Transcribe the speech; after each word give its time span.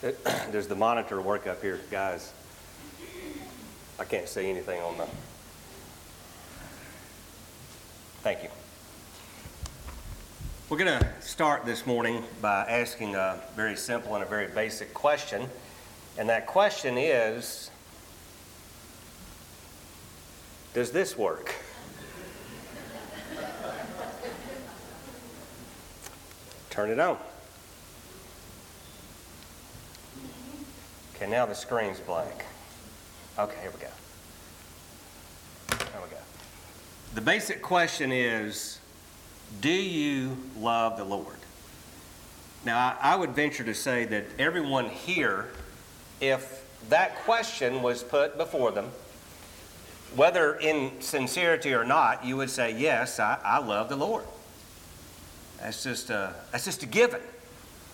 Does 0.50 0.66
the 0.66 0.74
monitor 0.74 1.20
work 1.20 1.46
up 1.46 1.60
here, 1.60 1.78
guys? 1.90 2.32
I 3.98 4.04
can't 4.04 4.26
see 4.26 4.48
anything 4.48 4.80
on 4.80 4.96
the. 4.96 5.06
Thank 8.22 8.42
you. 8.42 8.48
We're 10.70 10.78
going 10.78 10.98
to 11.00 11.06
start 11.20 11.66
this 11.66 11.86
morning 11.86 12.24
by 12.40 12.64
asking 12.64 13.14
a 13.14 13.42
very 13.56 13.76
simple 13.76 14.14
and 14.14 14.24
a 14.24 14.26
very 14.26 14.46
basic 14.48 14.94
question. 14.94 15.46
And 16.16 16.30
that 16.30 16.46
question 16.46 16.96
is 16.96 17.70
Does 20.72 20.92
this 20.92 21.18
work? 21.18 21.54
Turn 26.70 26.88
it 26.88 26.98
on. 26.98 27.18
Okay, 31.20 31.30
now 31.30 31.44
the 31.44 31.54
screen's 31.54 32.00
blank. 32.00 32.46
Okay, 33.38 33.60
here 33.60 33.70
we 33.70 33.78
go. 33.78 33.88
There 35.68 36.00
we 36.02 36.08
go. 36.08 36.16
The 37.14 37.20
basic 37.20 37.60
question 37.60 38.10
is 38.10 38.78
Do 39.60 39.68
you 39.68 40.38
love 40.58 40.96
the 40.96 41.04
Lord? 41.04 41.36
Now, 42.64 42.96
I 43.02 43.16
would 43.16 43.32
venture 43.32 43.64
to 43.64 43.74
say 43.74 44.06
that 44.06 44.24
everyone 44.38 44.88
here, 44.88 45.48
if 46.22 46.64
that 46.88 47.16
question 47.16 47.82
was 47.82 48.02
put 48.02 48.38
before 48.38 48.70
them, 48.70 48.86
whether 50.16 50.54
in 50.54 51.02
sincerity 51.02 51.74
or 51.74 51.84
not, 51.84 52.24
you 52.24 52.38
would 52.38 52.48
say, 52.48 52.74
Yes, 52.74 53.20
I, 53.20 53.38
I 53.44 53.58
love 53.58 53.90
the 53.90 53.96
Lord. 53.96 54.24
That's 55.58 55.84
just 55.84 56.08
a, 56.08 56.34
that's 56.50 56.64
just 56.64 56.82
a 56.82 56.86
given, 56.86 57.20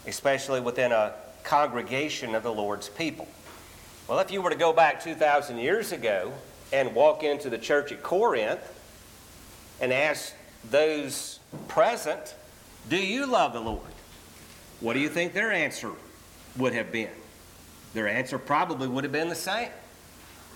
especially 0.07 0.61
within 0.61 0.93
a 0.93 1.13
congregation 1.47 2.35
of 2.35 2.43
the 2.43 2.53
Lord's 2.53 2.89
people. 2.89 3.27
Well, 4.09 4.19
if 4.19 4.31
you 4.31 4.43
were 4.43 4.51
to 4.51 4.57
go 4.57 4.73
back 4.73 5.03
2,000 5.03 5.59
years 5.59 5.93
ago 5.93 6.33
and 6.73 6.95
walk 6.95 7.23
into 7.23 7.49
the 7.49 7.59
church 7.59 7.93
at 7.93 8.03
Corinth 8.03 8.61
and 9.81 9.93
ask 9.93 10.35
those 10.71 11.39
present, 11.69 12.35
Do 12.89 12.97
you 12.97 13.27
love 13.27 13.53
the 13.53 13.61
Lord? 13.61 13.81
What 14.81 14.93
do 14.93 15.01
you 15.01 15.09
think 15.09 15.33
their 15.33 15.53
answer 15.53 15.91
would 16.59 16.75
have 16.75 16.93
been? 16.93 17.11
Their 17.95 18.09
answer 18.09 18.39
probably 18.39 18.89
would 18.89 19.05
have 19.05 19.13
been 19.13 19.29
the 19.29 19.35
same. 19.35 19.71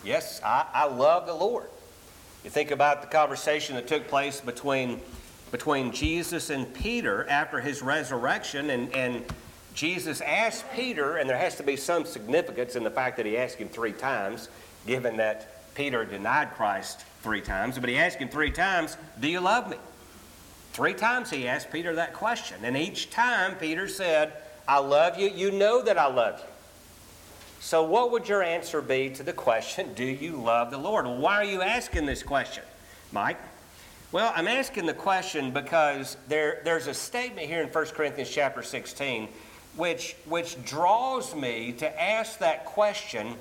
Yes, 0.05 0.41
I, 0.44 0.66
I 0.74 0.84
love 0.86 1.27
the 1.27 1.34
Lord. 1.34 1.68
You 2.44 2.50
think 2.50 2.70
about 2.70 3.00
the 3.00 3.08
conversation 3.08 3.77
that 3.77 3.86
took 3.86 4.08
place 4.08 4.41
between 4.41 5.00
between 5.50 5.91
Jesus 5.91 6.50
and 6.50 6.72
Peter 6.72 7.28
after 7.28 7.61
his 7.61 7.83
resurrection. 7.83 8.70
And, 8.70 8.94
and 8.94 9.24
Jesus 9.74 10.20
asked 10.20 10.64
Peter, 10.74 11.16
and 11.16 11.28
there 11.28 11.38
has 11.38 11.56
to 11.56 11.62
be 11.62 11.76
some 11.76 12.04
significance 12.04 12.76
in 12.76 12.84
the 12.84 12.90
fact 12.90 13.16
that 13.16 13.26
he 13.26 13.36
asked 13.36 13.56
him 13.56 13.68
three 13.68 13.92
times, 13.92 14.48
given 14.86 15.16
that 15.18 15.74
Peter 15.74 16.04
denied 16.04 16.52
Christ 16.54 17.04
three 17.22 17.40
times. 17.40 17.78
But 17.78 17.88
he 17.88 17.96
asked 17.96 18.18
him 18.18 18.28
three 18.28 18.50
times, 18.50 18.96
Do 19.20 19.28
you 19.28 19.40
love 19.40 19.70
me? 19.70 19.77
Three 20.72 20.94
times 20.94 21.30
he 21.30 21.48
asked 21.48 21.70
Peter 21.70 21.94
that 21.96 22.14
question. 22.14 22.58
And 22.62 22.77
each 22.77 23.10
time 23.10 23.56
Peter 23.56 23.88
said, 23.88 24.32
I 24.66 24.78
love 24.78 25.18
you. 25.18 25.28
You 25.28 25.50
know 25.50 25.82
that 25.82 25.98
I 25.98 26.06
love 26.06 26.40
you. 26.40 26.46
So, 27.61 27.83
what 27.83 28.11
would 28.12 28.28
your 28.28 28.42
answer 28.42 28.80
be 28.80 29.11
to 29.11 29.22
the 29.22 29.33
question, 29.33 29.92
Do 29.95 30.05
you 30.05 30.33
love 30.33 30.70
the 30.70 30.78
Lord? 30.78 31.06
Why 31.06 31.36
are 31.36 31.45
you 31.45 31.61
asking 31.61 32.06
this 32.06 32.22
question, 32.22 32.64
Mike? 33.12 33.36
Well, 34.12 34.33
I'm 34.34 34.48
asking 34.48 34.86
the 34.86 34.95
question 34.95 35.52
because 35.52 36.16
there, 36.27 36.62
there's 36.64 36.89
a 36.89 36.95
statement 36.95 37.46
here 37.46 37.62
in 37.62 37.68
1 37.68 37.86
Corinthians 37.86 38.30
chapter 38.30 38.62
16 38.62 39.28
which, 39.77 40.17
which 40.27 40.63
draws 40.64 41.35
me 41.35 41.73
to 41.73 42.03
ask 42.03 42.39
that 42.39 42.64
question 42.64 43.35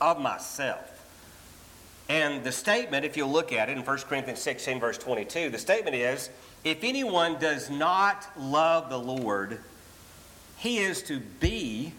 of 0.00 0.20
myself. 0.20 0.90
And 2.08 2.44
the 2.44 2.52
statement, 2.52 3.04
if 3.04 3.16
you'll 3.16 3.30
look 3.32 3.52
at 3.52 3.68
it 3.68 3.78
in 3.78 3.84
1 3.84 3.98
Corinthians 4.00 4.40
16, 4.40 4.78
verse 4.78 4.98
22, 4.98 5.50
the 5.50 5.58
statement 5.58 5.96
is 5.96 6.28
if 6.62 6.84
anyone 6.84 7.38
does 7.38 7.70
not 7.70 8.26
love 8.38 8.90
the 8.90 8.98
Lord, 8.98 9.60
he 10.58 10.78
is 10.78 11.02
to 11.04 11.20
be 11.20 11.92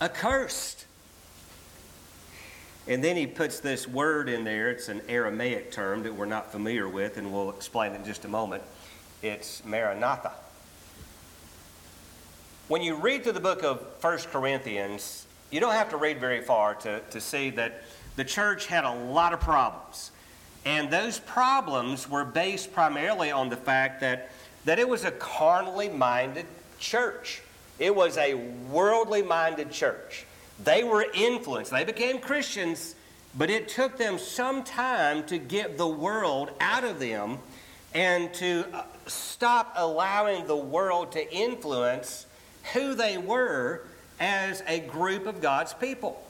accursed. 0.00 0.86
And 2.86 3.02
then 3.02 3.16
he 3.16 3.26
puts 3.26 3.60
this 3.60 3.88
word 3.88 4.28
in 4.28 4.44
there. 4.44 4.70
It's 4.70 4.88
an 4.88 5.00
Aramaic 5.08 5.72
term 5.72 6.02
that 6.02 6.14
we're 6.14 6.26
not 6.26 6.52
familiar 6.52 6.86
with, 6.86 7.16
and 7.16 7.32
we'll 7.32 7.50
explain 7.50 7.92
it 7.92 7.96
in 7.96 8.04
just 8.04 8.26
a 8.26 8.28
moment. 8.28 8.62
It's 9.22 9.64
Maranatha. 9.64 10.32
When 12.66 12.80
you 12.80 12.94
read 12.94 13.24
through 13.24 13.32
the 13.32 13.40
book 13.40 13.62
of 13.62 13.84
1 14.00 14.18
Corinthians, 14.32 15.26
you 15.50 15.60
don't 15.60 15.74
have 15.74 15.90
to 15.90 15.98
read 15.98 16.18
very 16.18 16.40
far 16.40 16.74
to, 16.76 17.00
to 17.10 17.20
see 17.20 17.50
that 17.50 17.82
the 18.16 18.24
church 18.24 18.64
had 18.64 18.84
a 18.84 18.90
lot 18.90 19.34
of 19.34 19.40
problems. 19.40 20.12
And 20.64 20.90
those 20.90 21.18
problems 21.18 22.08
were 22.08 22.24
based 22.24 22.72
primarily 22.72 23.30
on 23.30 23.50
the 23.50 23.56
fact 23.56 24.00
that, 24.00 24.30
that 24.64 24.78
it 24.78 24.88
was 24.88 25.04
a 25.04 25.10
carnally 25.10 25.90
minded 25.90 26.46
church. 26.78 27.42
It 27.78 27.94
was 27.94 28.16
a 28.16 28.32
worldly 28.70 29.20
minded 29.20 29.70
church. 29.70 30.24
They 30.62 30.84
were 30.84 31.04
influenced. 31.12 31.70
They 31.70 31.84
became 31.84 32.18
Christians, 32.18 32.94
but 33.36 33.50
it 33.50 33.68
took 33.68 33.98
them 33.98 34.18
some 34.18 34.64
time 34.64 35.24
to 35.24 35.36
get 35.36 35.76
the 35.76 35.86
world 35.86 36.50
out 36.60 36.84
of 36.84 36.98
them 36.98 37.40
and 37.92 38.32
to 38.34 38.64
uh, 38.72 38.84
stop 39.06 39.74
allowing 39.76 40.46
the 40.46 40.56
world 40.56 41.12
to 41.12 41.30
influence 41.30 42.24
who 42.72 42.94
they 42.94 43.18
were 43.18 43.82
as 44.20 44.62
a 44.66 44.80
group 44.80 45.26
of 45.26 45.40
God's 45.40 45.74
people. 45.74 46.22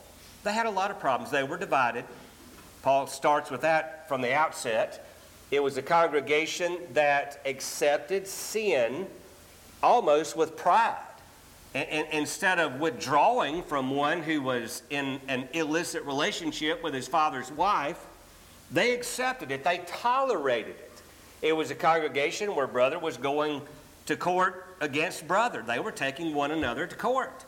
They 0.42 0.52
had 0.52 0.66
a 0.66 0.70
lot 0.70 0.90
of 0.90 0.98
problems. 1.00 1.30
They 1.30 1.42
were 1.42 1.56
divided. 1.56 2.04
Paul 2.82 3.06
starts 3.06 3.50
with 3.50 3.62
that 3.62 4.08
from 4.08 4.20
the 4.20 4.34
outset. 4.34 5.06
It 5.50 5.62
was 5.62 5.76
a 5.76 5.82
congregation 5.82 6.78
that 6.92 7.40
accepted 7.46 8.26
sin 8.26 9.06
almost 9.82 10.36
with 10.36 10.56
pride 10.56 10.96
And 11.74 12.06
instead 12.12 12.58
of 12.58 12.78
withdrawing 12.78 13.62
from 13.64 13.90
one 13.90 14.22
who 14.22 14.40
was 14.42 14.82
in 14.90 15.20
an 15.28 15.48
illicit 15.52 16.04
relationship 16.04 16.82
with 16.82 16.94
his 16.94 17.08
father's 17.08 17.50
wife, 17.50 17.98
they 18.70 18.92
accepted 18.92 19.50
it. 19.50 19.64
They 19.64 19.82
tolerated 19.86 20.76
it. 20.76 21.02
It 21.42 21.52
was 21.52 21.70
a 21.70 21.74
congregation 21.74 22.54
where 22.54 22.66
brother 22.66 22.98
was 22.98 23.16
going 23.16 23.60
to 24.06 24.16
court 24.16 24.63
against 24.80 25.26
brother. 25.26 25.62
They 25.66 25.78
were 25.78 25.92
taking 25.92 26.34
one 26.34 26.50
another 26.50 26.86
to 26.86 26.96
court. 26.96 27.44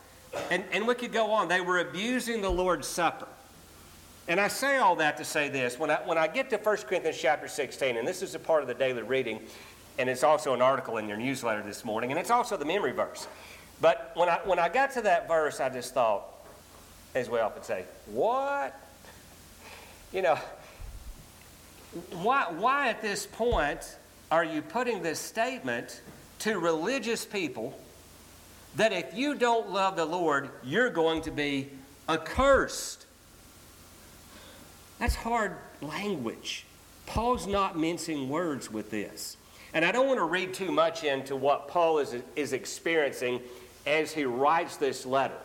And, 0.51 0.63
and 0.71 0.87
we 0.87 0.95
could 0.95 1.11
go 1.11 1.31
on. 1.31 1.47
They 1.47 1.61
were 1.61 1.79
abusing 1.79 2.41
the 2.41 2.49
Lord's 2.49 2.87
Supper. 2.87 3.27
And 4.27 4.39
I 4.39 4.49
say 4.49 4.77
all 4.77 4.97
that 4.97 5.17
to 5.17 5.25
say 5.25 5.49
this. 5.49 5.79
When 5.79 5.89
I, 5.89 5.95
when 6.05 6.17
I 6.17 6.27
get 6.27 6.49
to 6.49 6.57
1 6.57 6.77
Corinthians 6.77 7.17
chapter 7.17 7.47
16, 7.47 7.95
and 7.97 8.07
this 8.07 8.21
is 8.21 8.35
a 8.35 8.39
part 8.39 8.61
of 8.61 8.67
the 8.67 8.73
daily 8.73 9.01
reading, 9.01 9.39
and 9.97 10.09
it's 10.09 10.23
also 10.23 10.53
an 10.53 10.61
article 10.61 10.97
in 10.97 11.07
your 11.07 11.17
newsletter 11.17 11.63
this 11.63 11.85
morning, 11.85 12.11
and 12.11 12.19
it's 12.19 12.29
also 12.29 12.57
the 12.57 12.65
memory 12.65 12.91
verse. 12.91 13.27
But 13.79 14.11
when 14.15 14.27
I, 14.27 14.39
when 14.43 14.59
I 14.59 14.69
got 14.69 14.91
to 14.93 15.01
that 15.03 15.27
verse, 15.27 15.59
I 15.59 15.69
just 15.69 15.93
thought, 15.93 16.25
as 17.15 17.29
we 17.29 17.39
often 17.39 17.63
say, 17.63 17.85
what? 18.07 18.79
You 20.11 20.23
know, 20.23 20.37
why, 22.11 22.51
why 22.51 22.89
at 22.89 23.01
this 23.01 23.25
point 23.25 23.97
are 24.29 24.43
you 24.43 24.61
putting 24.61 25.01
this 25.01 25.19
statement 25.19 26.01
to 26.47 26.59
religious 26.59 27.25
people 27.25 27.77
that 28.77 28.93
if 28.93 29.13
you 29.13 29.35
don't 29.35 29.69
love 29.69 29.97
the 29.97 30.05
Lord, 30.05 30.49
you're 30.63 30.89
going 30.89 31.21
to 31.23 31.31
be 31.31 31.69
accursed? 32.07 33.05
That's 34.97 35.15
hard 35.15 35.57
language. 35.81 36.65
Paul's 37.05 37.47
not 37.47 37.77
mincing 37.77 38.29
words 38.29 38.71
with 38.71 38.91
this. 38.91 39.35
And 39.73 39.83
I 39.83 39.91
don't 39.91 40.07
want 40.07 40.19
to 40.19 40.23
read 40.23 40.53
too 40.53 40.71
much 40.71 41.03
into 41.03 41.35
what 41.35 41.67
Paul 41.67 41.99
is, 41.99 42.15
is 42.37 42.53
experiencing 42.53 43.41
as 43.85 44.13
he 44.13 44.23
writes 44.23 44.77
this 44.77 45.05
letter. 45.05 45.37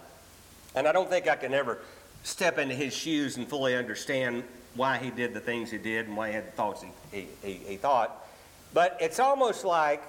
And 0.76 0.86
I 0.86 0.92
don't 0.92 1.10
think 1.10 1.28
I 1.28 1.34
can 1.34 1.52
ever 1.52 1.78
step 2.22 2.58
into 2.58 2.76
his 2.76 2.94
shoes 2.94 3.36
and 3.36 3.48
fully 3.48 3.74
understand 3.74 4.44
why 4.76 4.98
he 4.98 5.10
did 5.10 5.34
the 5.34 5.40
things 5.40 5.68
he 5.68 5.78
did 5.78 6.06
and 6.06 6.16
why 6.16 6.28
he 6.28 6.34
had 6.34 6.46
the 6.46 6.52
thoughts 6.52 6.84
he, 7.10 7.26
he, 7.42 7.54
he, 7.54 7.76
thought. 7.76 8.24
But 8.72 8.96
it's 9.00 9.18
almost 9.18 9.64
like 9.64 10.02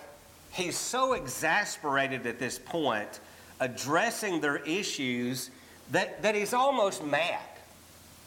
he's 0.53 0.77
so 0.77 1.13
exasperated 1.13 2.25
at 2.25 2.39
this 2.39 2.57
point, 2.57 3.19
addressing 3.59 4.39
their 4.39 4.57
issues, 4.57 5.49
that, 5.91 6.21
that 6.21 6.35
he's 6.35 6.53
almost 6.53 7.03
mad. 7.03 7.39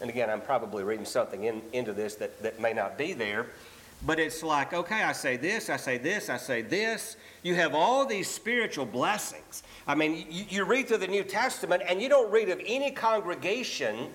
And 0.01 0.11
again, 0.11 0.29
I'm 0.29 0.43
probably 0.43 0.85
reading 0.85 1.07
something 1.07 1.45
in, 1.45 1.63
into 1.73 1.93
this 1.93 2.17
that, 2.17 2.43
that 2.43 2.61
may 2.61 2.75
not 2.75 2.99
be 2.99 3.15
there. 3.15 3.47
But 4.05 4.19
it's 4.19 4.43
like, 4.43 4.75
okay, 4.75 5.03
I 5.03 5.13
say 5.13 5.39
this, 5.39 5.71
I 5.71 5.79
say 5.79 5.97
this, 5.97 6.29
I 6.29 6.37
say 6.37 6.61
this. 6.61 7.17
You 7.43 7.55
have 7.55 7.75
all 7.75 8.05
these 8.05 8.29
spiritual 8.29 8.85
blessings. 8.85 9.63
I 9.87 9.95
mean, 9.95 10.27
you, 10.29 10.45
you 10.51 10.65
read 10.65 10.89
through 10.89 10.99
the 10.99 11.07
New 11.07 11.25
Testament 11.25 11.83
and 11.89 12.03
you 12.03 12.11
don't 12.11 12.31
read 12.31 12.51
of 12.51 12.61
any 12.67 12.91
congregation 12.91 14.11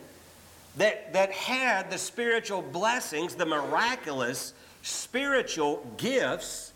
that, 0.77 1.11
that 1.13 1.31
had 1.31 1.89
the 1.89 1.97
spiritual 1.97 2.61
blessings, 2.61 3.33
the 3.33 3.45
miraculous 3.45 4.53
spiritual 4.83 5.85
gifts 5.97 6.73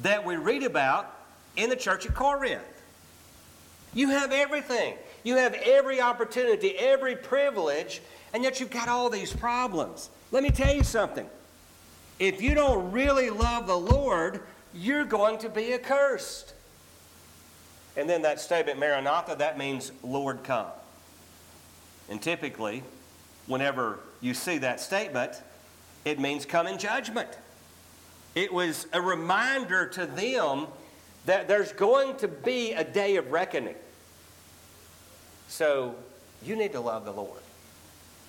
that 0.00 0.24
we 0.24 0.36
read 0.36 0.62
about 0.62 1.14
in 1.56 1.70
the 1.70 1.76
church 1.76 2.06
at 2.06 2.14
Corinth. 2.14 2.62
You 3.94 4.10
have 4.10 4.32
everything. 4.32 4.94
You 5.24 5.36
have 5.36 5.54
every 5.54 6.00
opportunity, 6.00 6.76
every 6.76 7.16
privilege, 7.16 8.02
and 8.32 8.44
yet 8.44 8.60
you've 8.60 8.70
got 8.70 8.88
all 8.88 9.08
these 9.08 9.32
problems. 9.32 10.10
Let 10.30 10.42
me 10.42 10.50
tell 10.50 10.74
you 10.74 10.84
something. 10.84 11.28
If 12.18 12.40
you 12.40 12.54
don't 12.54 12.92
really 12.92 13.30
love 13.30 13.66
the 13.66 13.78
Lord, 13.78 14.40
you're 14.74 15.04
going 15.04 15.38
to 15.38 15.48
be 15.48 15.72
accursed. 15.72 16.52
And 17.96 18.08
then 18.08 18.22
that 18.22 18.40
statement, 18.40 18.78
Maranatha, 18.78 19.36
that 19.36 19.56
means 19.56 19.92
Lord 20.02 20.44
come. 20.44 20.66
And 22.08 22.20
typically, 22.20 22.82
whenever 23.46 23.98
you 24.20 24.34
see 24.34 24.58
that 24.58 24.80
statement, 24.80 25.40
it 26.04 26.20
means 26.20 26.44
come 26.44 26.66
in 26.66 26.78
judgment. 26.78 27.30
It 28.36 28.52
was 28.52 28.86
a 28.92 29.00
reminder 29.00 29.86
to 29.88 30.04
them 30.06 30.66
that 31.24 31.48
there's 31.48 31.72
going 31.72 32.16
to 32.18 32.28
be 32.28 32.72
a 32.72 32.84
day 32.84 33.16
of 33.16 33.32
reckoning. 33.32 33.74
So 35.48 35.94
you 36.44 36.54
need 36.54 36.72
to 36.72 36.80
love 36.80 37.06
the 37.06 37.12
Lord. 37.12 37.40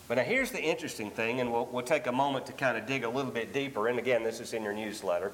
But 0.07 0.15
now 0.15 0.23
here's 0.23 0.51
the 0.51 0.61
interesting 0.61 1.11
thing, 1.11 1.41
and 1.41 1.51
we'll, 1.51 1.65
we'll 1.65 1.83
take 1.83 2.07
a 2.07 2.11
moment 2.13 2.45
to 2.45 2.53
kind 2.53 2.77
of 2.77 2.85
dig 2.85 3.03
a 3.03 3.09
little 3.09 3.31
bit 3.31 3.51
deeper. 3.51 3.89
And 3.89 3.99
again, 3.99 4.23
this 4.23 4.39
is 4.39 4.53
in 4.53 4.63
your 4.63 4.71
newsletter. 4.71 5.33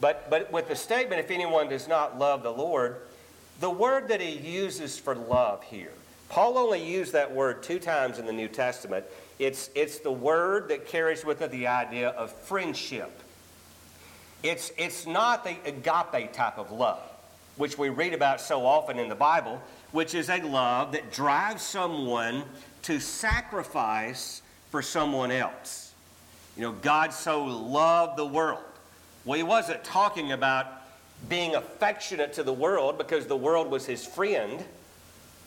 But, 0.00 0.30
but 0.30 0.50
with 0.50 0.68
the 0.68 0.76
statement, 0.76 1.20
if 1.20 1.30
anyone 1.30 1.68
does 1.68 1.86
not 1.86 2.18
love 2.18 2.42
the 2.42 2.50
Lord, 2.50 2.96
the 3.60 3.68
word 3.68 4.08
that 4.08 4.22
he 4.22 4.30
uses 4.30 4.98
for 4.98 5.14
love 5.14 5.62
here, 5.64 5.92
Paul 6.30 6.56
only 6.56 6.82
used 6.82 7.12
that 7.12 7.30
word 7.30 7.62
two 7.62 7.78
times 7.78 8.18
in 8.18 8.24
the 8.24 8.32
New 8.32 8.48
Testament. 8.48 9.04
It's, 9.38 9.68
it's 9.74 9.98
the 9.98 10.10
word 10.10 10.68
that 10.68 10.86
carries 10.86 11.22
with 11.22 11.42
it 11.42 11.50
the 11.50 11.66
idea 11.66 12.08
of 12.10 12.32
friendship. 12.32 13.22
It's, 14.48 14.70
it's 14.76 15.06
not 15.06 15.42
the 15.42 15.56
agape 15.64 16.32
type 16.32 16.56
of 16.58 16.70
love, 16.70 17.02
which 17.56 17.76
we 17.76 17.88
read 17.88 18.14
about 18.14 18.40
so 18.40 18.64
often 18.64 18.98
in 18.98 19.08
the 19.08 19.14
Bible, 19.16 19.60
which 19.90 20.14
is 20.14 20.30
a 20.30 20.40
love 20.40 20.92
that 20.92 21.12
drives 21.12 21.62
someone 21.62 22.44
to 22.82 23.00
sacrifice 23.00 24.42
for 24.70 24.82
someone 24.82 25.32
else. 25.32 25.92
You 26.56 26.62
know, 26.62 26.72
God 26.72 27.12
so 27.12 27.44
loved 27.44 28.16
the 28.16 28.26
world. 28.26 28.62
Well, 29.24 29.36
he 29.36 29.42
wasn't 29.42 29.82
talking 29.82 30.30
about 30.30 30.66
being 31.28 31.56
affectionate 31.56 32.32
to 32.34 32.44
the 32.44 32.52
world 32.52 32.98
because 32.98 33.26
the 33.26 33.36
world 33.36 33.68
was 33.68 33.84
his 33.84 34.06
friend. 34.06 34.64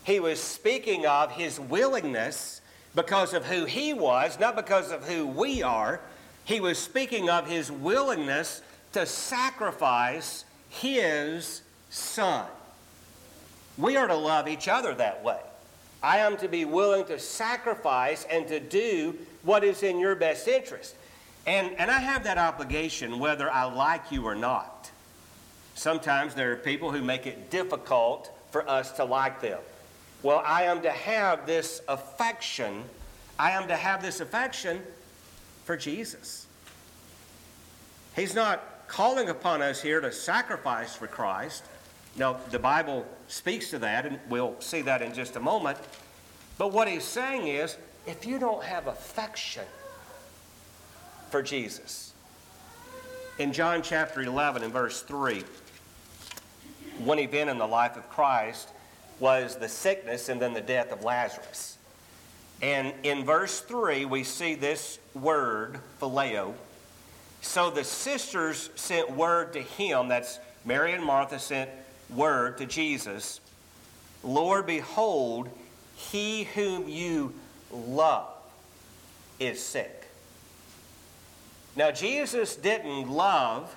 He 0.04 0.19
was 0.19 0.42
speaking 0.42 1.06
of 1.06 1.31
his 1.31 1.57
willingness 1.57 2.60
because 2.95 3.34
of 3.34 3.45
who 3.45 3.63
he 3.63 3.94
was, 3.94 4.38
not 4.40 4.57
because 4.57 4.92
of 4.92 5.07
who 5.07 5.25
we 5.25 5.63
are. 5.63 6.02
He 6.44 6.60
was 6.60 6.78
speaking 6.78 7.30
of 7.30 7.48
his 7.48 7.72
willingness 7.72 8.62
to 8.94 9.06
sacrifice 9.06 10.46
his 10.70 11.62
son. 11.90 12.46
We 13.78 13.98
are 13.98 14.08
to 14.08 14.16
love 14.16 14.48
each 14.48 14.68
other 14.68 14.94
that 14.96 15.24
way. 15.24 15.40
I 16.02 16.20
am 16.20 16.38
to 16.38 16.48
be 16.48 16.66
willing 16.66 17.06
to 17.06 17.20
sacrifice 17.20 18.26
and 18.30 18.48
to 18.48 18.60
do 18.60 19.18
what 19.44 19.64
is 19.64 19.84
in 19.84 20.00
your 20.00 20.16
best 20.16 20.48
interest. 20.48 20.96
And, 21.46 21.72
and 21.78 21.90
I 21.90 22.00
have 22.00 22.24
that 22.26 22.38
obligation 22.38 23.20
whether 23.20 23.50
I 23.50 23.64
like 23.66 24.12
you 24.12 24.26
or 24.26 24.36
not. 24.36 24.92
Sometimes 25.76 26.36
there 26.36 26.52
are 26.52 26.58
people 26.58 26.92
who 26.92 27.02
make 27.02 27.26
it 27.26 27.50
difficult 27.50 28.32
for 28.52 28.68
us 28.70 28.92
to 28.94 29.06
like 29.06 29.42
them. 29.42 29.60
Well, 30.24 30.44
I 30.46 30.64
am 30.64 30.82
to 30.82 30.92
have 30.92 31.46
this 31.46 31.82
affection. 31.88 32.84
I 33.38 33.52
am 33.52 33.68
to 33.70 33.76
have 33.76 34.02
this 34.02 34.20
affection 34.20 34.82
for 35.64 35.78
Jesus. 35.78 36.48
He's 38.16 38.36
not 38.36 38.62
calling 38.90 39.30
upon 39.30 39.62
us 39.62 39.82
here 39.82 40.02
to 40.02 40.12
sacrifice 40.12 40.96
for 40.96 41.08
Christ. 41.08 41.64
Now, 42.18 42.40
the 42.50 42.60
Bible 42.60 43.06
speaks 43.28 43.70
to 43.70 43.80
that, 43.80 44.06
and 44.06 44.20
we'll 44.28 44.60
see 44.60 44.82
that 44.82 45.02
in 45.02 45.14
just 45.14 45.36
a 45.36 45.40
moment. 45.40 45.78
But 46.58 46.74
what 46.74 46.88
he's 46.88 47.06
saying 47.06 47.48
is 47.48 47.78
if 48.08 48.26
you 48.26 48.40
don't 48.40 48.64
have 48.64 48.88
affection 48.88 49.64
for 51.30 51.42
Jesus, 51.42 52.14
in 53.38 53.54
John 53.54 53.82
chapter 53.82 54.22
11 54.22 54.64
and 54.64 54.74
verse 54.74 55.02
3, 55.04 55.44
one 56.98 57.20
event 57.20 57.50
in 57.50 57.58
the 57.58 57.68
life 57.68 57.96
of 57.96 58.10
Christ 58.10 58.70
was 59.20 59.56
the 59.56 59.70
sickness 59.70 60.30
and 60.30 60.42
then 60.42 60.54
the 60.54 60.62
death 60.62 60.92
of 60.92 61.04
Lazarus. 61.04 61.78
And 62.62 62.94
in 63.04 63.24
verse 63.24 63.62
3, 63.62 64.06
we 64.06 64.24
see 64.24 64.56
this 64.56 65.00
word, 65.14 65.80
phileo. 66.02 66.56
So 67.42 67.70
the 67.70 67.84
sisters 67.84 68.70
sent 68.76 69.12
word 69.12 69.54
to 69.54 69.62
him, 69.62 70.08
that's 70.08 70.40
Mary 70.66 70.92
and 70.94 71.04
Martha 71.04 71.40
sent 71.40 71.70
word 72.10 72.58
to 72.58 72.66
Jesus 72.66 73.40
Lord, 74.24 74.66
behold, 74.66 75.50
he 75.96 76.44
whom 76.44 76.90
you 76.90 77.34
love 77.72 78.34
is 79.40 79.62
sick. 79.62 80.08
Now, 81.76 81.92
Jesus 81.92 82.56
didn't 82.56 83.10
love 83.10 83.74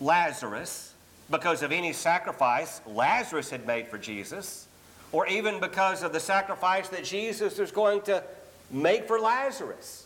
Lazarus 0.00 0.94
because 1.30 1.62
of 1.62 1.72
any 1.72 1.92
sacrifice 1.92 2.80
Lazarus 2.86 3.50
had 3.50 3.66
made 3.66 3.88
for 3.88 3.98
Jesus, 3.98 4.66
or 5.12 5.26
even 5.26 5.60
because 5.60 6.02
of 6.02 6.12
the 6.12 6.20
sacrifice 6.20 6.88
that 6.88 7.04
Jesus 7.04 7.58
was 7.58 7.70
going 7.70 8.00
to 8.02 8.22
make 8.70 9.06
for 9.06 9.20
Lazarus. 9.20 10.03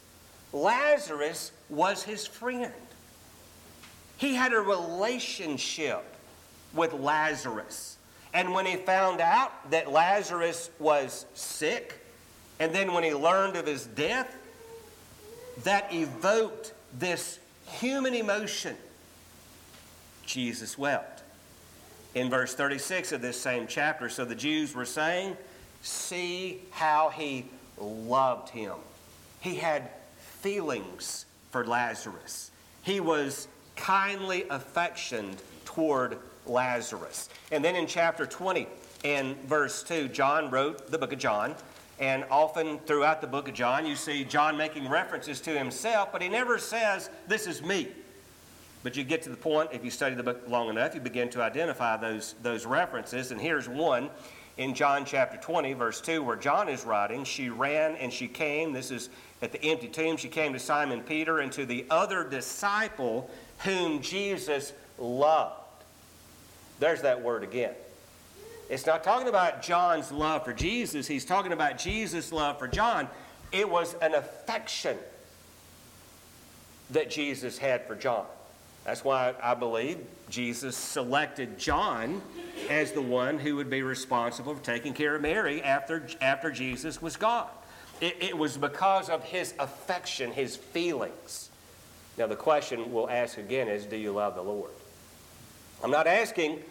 Lazarus 0.53 1.53
was 1.69 2.03
his 2.03 2.27
friend. 2.27 2.73
He 4.17 4.35
had 4.35 4.53
a 4.53 4.61
relationship 4.61 6.05
with 6.75 6.93
Lazarus. 6.93 7.97
And 8.35 8.53
when 8.53 8.67
he 8.67 8.77
found 8.77 9.21
out 9.21 9.71
that 9.71 9.91
Lazarus 9.91 10.71
was 10.79 11.27
sick, 11.35 12.01
and 12.61 12.75
then 12.75 12.93
when 12.93 13.05
he 13.05 13.15
learned 13.15 13.57
of 13.57 13.67
his 13.67 13.87
death, 13.87 14.35
that 15.65 15.93
evoked 15.93 16.73
this 16.99 17.39
human 17.67 18.15
emotion. 18.15 18.77
Jesus 20.27 20.77
wept. 20.77 21.23
In 22.15 22.31
verse 22.31 22.55
36 22.55 23.13
of 23.13 23.23
this 23.23 23.41
same 23.41 23.67
chapter, 23.67 24.09
so 24.09 24.25
the 24.25 24.35
Jews 24.35 24.75
were 24.75 24.85
saying, 24.85 25.37
See 25.83 26.63
how 26.71 27.11
he 27.11 27.47
loved 27.79 28.49
him. 28.49 28.75
He 29.41 29.57
had 29.57 29.91
feelings 30.41 31.27
for 31.51 31.67
Lazarus. 31.67 32.51
He 32.83 33.01
was 33.01 33.49
kindly 33.77 34.45
affectioned 34.51 35.43
toward 35.65 36.19
Lazarus. 36.47 37.29
And 37.53 37.65
then 37.65 37.77
in 37.77 37.87
chapter 37.87 38.27
20 38.27 38.67
and 39.05 39.37
verse 39.43 39.83
2, 39.83 40.09
John 40.09 40.51
wrote 40.51 40.91
the 40.91 40.99
book 40.99 41.13
of 41.13 41.19
John. 41.19 41.55
And 42.01 42.25
often 42.31 42.79
throughout 42.81 43.21
the 43.21 43.27
book 43.27 43.49
of 43.49 43.55
John, 43.55 43.85
you 43.85 43.97
see 43.97 44.25
John 44.25 44.57
making 44.57 44.89
references 44.89 45.41
to 45.43 45.51
himself, 45.51 46.11
but 46.13 46.23
he 46.23 46.29
never 46.29 46.59
says, 46.59 47.11
This 47.27 47.47
is 47.47 47.63
me. 47.63 47.89
But 48.85 48.97
you 48.97 49.03
get 49.03 49.23
to 49.23 49.31
the 49.31 49.37
point, 49.37 49.71
if 49.73 49.85
you 49.85 49.91
study 49.91 50.15
the 50.15 50.23
book 50.23 50.43
long 50.47 50.69
enough, 50.69 50.95
you 50.95 51.01
begin 51.01 51.29
to 51.31 51.43
identify 51.43 51.97
those, 51.97 52.37
those 52.43 52.65
references. 52.65 53.33
And 53.33 53.41
here's 53.41 53.69
one 53.69 54.11
in 54.59 54.75
John 54.75 55.05
chapter 55.05 55.39
20, 55.39 55.73
verse 55.75 56.01
2, 56.01 56.23
where 56.23 56.37
John 56.37 56.69
is 56.69 56.85
writing, 56.85 57.25
She 57.25 57.49
ran 57.49 57.95
and 57.97 58.13
she 58.13 58.27
came. 58.27 58.73
This 58.73 58.91
is 58.91 59.09
at 59.41 59.53
the 59.53 59.63
empty 59.65 59.87
tomb. 59.89 60.17
She 60.17 60.29
came 60.29 60.53
to 60.53 60.59
Simon 60.59 61.01
Peter 61.01 61.39
and 61.39 61.51
to 61.53 61.65
the 61.65 61.87
other 61.89 62.25
disciple 62.25 63.31
whom 63.59 64.03
Jesus 64.03 64.73
loved. 64.99 65.55
There's 66.81 67.03
that 67.03 67.23
word 67.23 67.45
again. 67.45 67.75
It's 68.69 68.85
not 68.85 69.03
talking 69.03 69.29
about 69.29 69.63
John's 69.63 70.13
love 70.13 70.45
for 70.45 70.53
Jesus, 70.53 71.07
he's 71.07 71.25
talking 71.25 71.53
about 71.53 71.79
Jesus' 71.79 72.33
love 72.33 72.59
for 72.59 72.69
John. 72.69 73.09
It 73.51 73.71
was 73.71 73.95
an 74.03 74.15
affection 74.15 74.99
that 76.91 77.11
Jesus 77.11 77.57
had 77.57 77.87
for 77.87 77.95
John. 77.95 78.27
That's 78.85 79.05
why 79.05 79.35
I 79.43 79.55
believe 79.55 79.99
Jesus 80.31 80.77
selected 80.77 81.59
John 81.59 82.23
as 82.71 82.93
the 82.93 83.03
one 83.03 83.39
who 83.39 83.57
would 83.57 83.71
be 83.71 83.83
responsible 83.83 84.55
for 84.55 84.65
taking 84.65 84.95
care 84.95 85.15
of 85.17 85.23
Mary 85.23 85.63
after, 85.63 86.07
after 86.21 86.51
Jesus 86.51 87.03
was 87.03 87.17
gone. 87.17 87.49
It, 88.01 88.17
it 88.21 88.39
was 88.39 88.57
because 88.57 89.11
of 89.11 89.25
his 89.25 89.55
affection, 89.59 90.33
his 90.33 90.57
feelings. 90.57 91.51
Now, 92.17 92.27
the 92.27 92.37
question 92.37 92.93
we'll 92.93 93.11
ask 93.11 93.39
again 93.39 93.69
is 93.69 93.87
Do 93.87 93.97
you 93.97 94.13
love 94.13 94.35
the 94.35 94.43
Lord? 94.43 94.71
I'm 95.83 95.91
not 95.91 96.07
asking, 96.07 96.63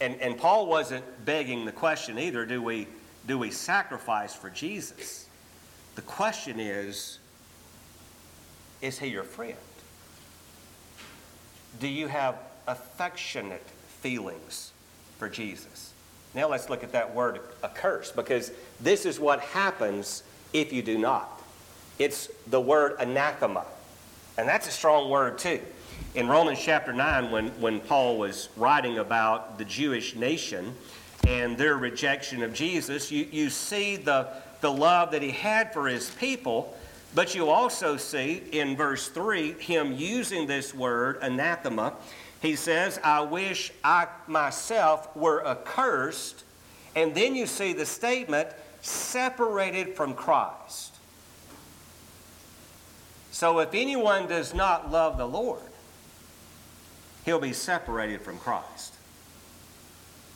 and, 0.00 0.20
and 0.20 0.36
Paul 0.36 0.66
wasn't 0.66 1.04
begging 1.24 1.64
the 1.64 1.72
question 1.72 2.18
either 2.18 2.44
do 2.44 2.62
we, 2.62 2.86
do 3.26 3.38
we 3.38 3.50
sacrifice 3.50 4.34
for 4.34 4.50
Jesus? 4.50 5.28
The 5.94 6.02
question 6.02 6.60
is 6.60 7.18
Is 8.82 8.98
he 8.98 9.08
your 9.08 9.24
friend? 9.24 9.56
Do 11.80 11.88
you 11.88 12.08
have 12.08 12.36
affectionate 12.66 13.66
feelings 14.00 14.72
for 15.18 15.28
Jesus? 15.28 15.92
Now 16.34 16.48
let's 16.48 16.68
look 16.68 16.82
at 16.82 16.92
that 16.92 17.14
word, 17.14 17.40
a 17.62 17.68
curse, 17.68 18.10
because 18.10 18.52
this 18.80 19.06
is 19.06 19.20
what 19.20 19.40
happens 19.40 20.22
if 20.52 20.72
you 20.72 20.82
do 20.82 20.98
not. 20.98 21.42
It's 21.98 22.28
the 22.48 22.60
word 22.60 22.96
anathema. 22.98 23.64
And 24.36 24.48
that's 24.48 24.66
a 24.66 24.72
strong 24.72 25.10
word, 25.10 25.38
too. 25.38 25.60
In 26.16 26.28
Romans 26.28 26.58
chapter 26.60 26.92
9, 26.92 27.30
when, 27.30 27.48
when 27.60 27.80
Paul 27.80 28.18
was 28.18 28.48
writing 28.56 28.98
about 28.98 29.58
the 29.58 29.64
Jewish 29.64 30.16
nation, 30.16 30.74
and 31.26 31.56
their 31.56 31.76
rejection 31.76 32.42
of 32.42 32.52
Jesus. 32.52 33.10
You, 33.10 33.26
you 33.30 33.50
see 33.50 33.96
the, 33.96 34.28
the 34.60 34.70
love 34.70 35.10
that 35.12 35.22
he 35.22 35.30
had 35.30 35.72
for 35.72 35.88
his 35.88 36.10
people, 36.10 36.76
but 37.14 37.34
you 37.34 37.48
also 37.48 37.96
see 37.96 38.42
in 38.50 38.76
verse 38.76 39.08
3 39.08 39.52
him 39.52 39.92
using 39.92 40.46
this 40.46 40.74
word, 40.74 41.18
anathema. 41.22 41.94
He 42.42 42.56
says, 42.56 42.98
I 43.04 43.20
wish 43.20 43.72
I 43.82 44.08
myself 44.26 45.14
were 45.16 45.46
accursed. 45.46 46.44
And 46.96 47.14
then 47.14 47.34
you 47.34 47.46
see 47.46 47.72
the 47.72 47.86
statement, 47.86 48.48
separated 48.80 49.96
from 49.96 50.14
Christ. 50.14 50.94
So 53.30 53.58
if 53.60 53.70
anyone 53.74 54.26
does 54.26 54.52
not 54.52 54.90
love 54.90 55.16
the 55.16 55.26
Lord, 55.26 55.62
he'll 57.24 57.40
be 57.40 57.52
separated 57.52 58.20
from 58.22 58.38
Christ. 58.38 58.94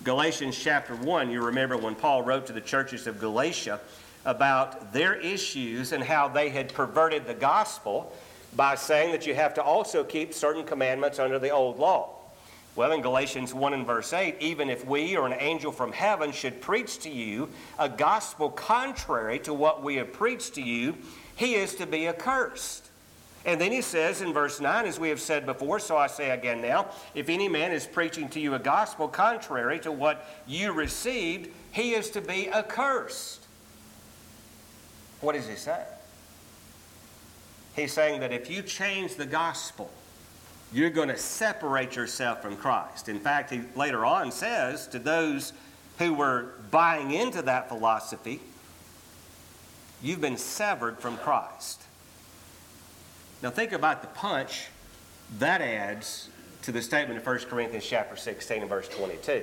Galatians 0.04 0.56
chapter 0.56 0.94
1, 0.94 1.30
you 1.30 1.44
remember 1.44 1.76
when 1.76 1.94
Paul 1.94 2.23
wrote 2.23 2.47
to 2.47 2.52
the 2.52 2.61
churches 2.61 3.06
of 3.06 3.18
Galatia 3.18 3.80
about 4.28 4.92
their 4.92 5.14
issues 5.14 5.92
and 5.92 6.04
how 6.04 6.28
they 6.28 6.50
had 6.50 6.73
perverted 6.75 7.26
the 7.26 7.32
gospel 7.32 8.12
by 8.54 8.75
saying 8.75 9.11
that 9.11 9.26
you 9.26 9.35
have 9.35 9.54
to 9.54 9.62
also 9.62 10.04
keep 10.04 10.35
certain 10.35 10.64
commandments 10.64 11.18
under 11.18 11.38
the 11.38 11.49
old 11.49 11.78
law. 11.78 12.11
Well, 12.76 12.92
in 12.92 13.00
Galatians 13.00 13.54
1 13.54 13.73
and 13.73 13.87
verse 13.87 14.12
8, 14.12 14.37
even 14.38 14.68
if 14.68 14.87
we 14.87 15.16
or 15.16 15.26
an 15.26 15.35
angel 15.40 15.73
from 15.73 15.92
heaven 15.92 16.30
should 16.30 16.61
preach 16.61 16.99
to 17.00 17.11
you 17.11 17.49
a 17.78 17.88
gospel 17.88 18.50
contrary 18.50 19.38
to 19.40 19.54
what 19.54 19.82
we 19.82 19.97
have 19.97 20.12
preached 20.12 20.54
to 20.56 20.62
you, 20.62 20.94
he 21.35 21.54
is 21.54 21.75
to 21.76 21.87
be 21.87 22.06
accursed. 22.06 22.90
And 23.47 23.58
then 23.58 23.73
he 23.73 23.80
says 23.80 24.20
in 24.20 24.35
verse 24.35 24.61
9, 24.61 24.85
as 24.85 25.00
we 25.00 25.08
have 25.08 25.20
said 25.20 25.47
before, 25.47 25.78
so 25.78 25.97
I 25.97 26.06
say 26.06 26.30
again 26.30 26.61
now, 26.61 26.90
if 27.14 27.30
any 27.30 27.49
man 27.49 27.73
is 27.73 27.87
preaching 27.87 28.28
to 28.28 28.40
you 28.40 28.54
a 28.54 28.58
gospel 28.58 29.08
contrary 29.08 29.80
to 29.80 29.90
what 29.90 30.28
you 30.47 30.73
received, 30.73 31.49
he 31.73 31.94
is 31.94 32.11
to 32.11 32.20
be 32.20 32.50
accursed. 32.50 33.48
What 35.21 35.35
does 35.35 35.49
he 35.49 35.57
say? 35.57 35.83
He's 37.75 37.93
saying 37.93 38.21
that 38.21 38.33
if 38.33 38.51
you 38.51 38.63
change 38.63 39.15
the 39.15 39.27
gospel, 39.27 39.91
you're 40.73 40.91
going 40.91 41.09
to 41.09 41.17
separate 41.17 41.97
yourself 41.97 42.43
from 42.43 42.57
Christ. 42.57 43.09
In 43.09 43.21
fact, 43.21 43.51
he 43.51 43.63
later 43.75 44.05
on 44.05 44.33
says 44.33 44.87
to 44.89 44.99
those 44.99 45.53
who 45.99 46.15
were 46.15 46.55
buying 46.71 47.13
into 47.13 47.43
that 47.43 47.69
philosophy, 47.69 48.41
you've 50.03 50.21
been 50.21 50.37
severed 50.37 50.99
from 50.99 51.17
Christ. 51.19 51.83
Now 53.43 53.51
think 53.51 53.73
about 53.73 54.03
the 54.03 54.09
punch 54.09 54.67
that 55.39 55.61
adds 55.61 56.29
to 56.63 56.73
the 56.73 56.83
statement 56.83 57.19
of 57.19 57.27
1 57.27 57.39
Corinthians 57.51 57.87
chapter 57.87 58.17
16 58.17 58.61
and 58.61 58.69
verse 58.69 58.89
22. 58.89 59.43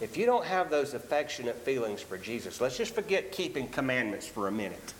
If 0.00 0.16
you 0.16 0.26
don't 0.26 0.44
have 0.44 0.70
those 0.70 0.94
affectionate 0.94 1.56
feelings 1.64 2.00
for 2.02 2.18
Jesus, 2.18 2.60
let's 2.60 2.76
just 2.76 2.94
forget 2.94 3.30
keeping 3.30 3.68
commandments 3.68 4.26
for 4.26 4.48
a 4.48 4.52
minute. 4.52 4.94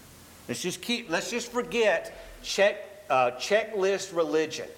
Let's 0.49 0.63
just 0.63 0.83
keep 0.83 1.11
let's 1.11 1.31
just 1.31 1.51
forget 1.51 2.17
check 2.43 2.77
uh, 3.11 3.33
checklist 3.33 4.15
religion. 4.15 4.69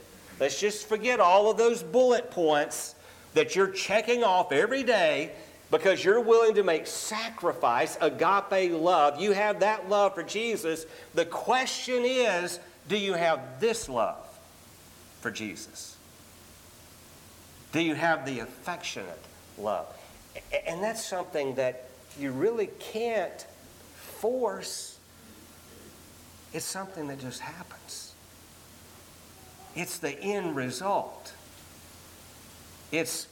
Let's 0.41 0.61
just 0.61 0.89
forget 0.89 1.21
all 1.21 1.51
of 1.51 1.57
those 1.57 1.83
bullet 1.83 2.31
points 2.31 2.95
that 3.35 3.55
you're 3.55 3.71
checking 3.71 4.25
off 4.25 4.53
every 4.53 4.83
day 4.83 5.33
because 5.71 6.05
you're 6.05 6.21
willing 6.21 6.55
to 6.55 6.63
make 6.63 6.87
sacrifice, 6.87 7.97
agape 8.01 8.73
love. 8.73 9.21
You 9.21 9.33
have 9.33 9.61
that 9.61 9.89
love 9.89 10.15
for 10.15 10.23
Jesus. 10.23 10.87
The 11.15 11.25
question 11.25 12.05
is, 12.05 12.61
do 12.89 12.97
you 12.97 13.15
have 13.15 13.61
this 13.61 13.89
love 13.89 14.27
for 15.21 15.31
Jesus? 15.31 15.97
Do 17.73 17.81
you 17.81 17.95
have 17.95 18.25
the 18.25 18.41
affectionate 18.41 19.19
love? 19.59 19.87
And 20.67 20.83
that's 20.83 21.05
something 21.05 21.55
that 21.57 21.85
you 22.19 22.33
really 22.33 22.69
can't 22.79 23.47
force. 23.95 24.99
It's 26.53 26.65
something 26.65 27.09
that 27.09 27.19
just 27.21 27.41
happens. 27.41 28.15
It's 29.75 29.99
the 29.99 30.19
end 30.21 30.55
result. 30.57 31.33
It's 32.93 33.27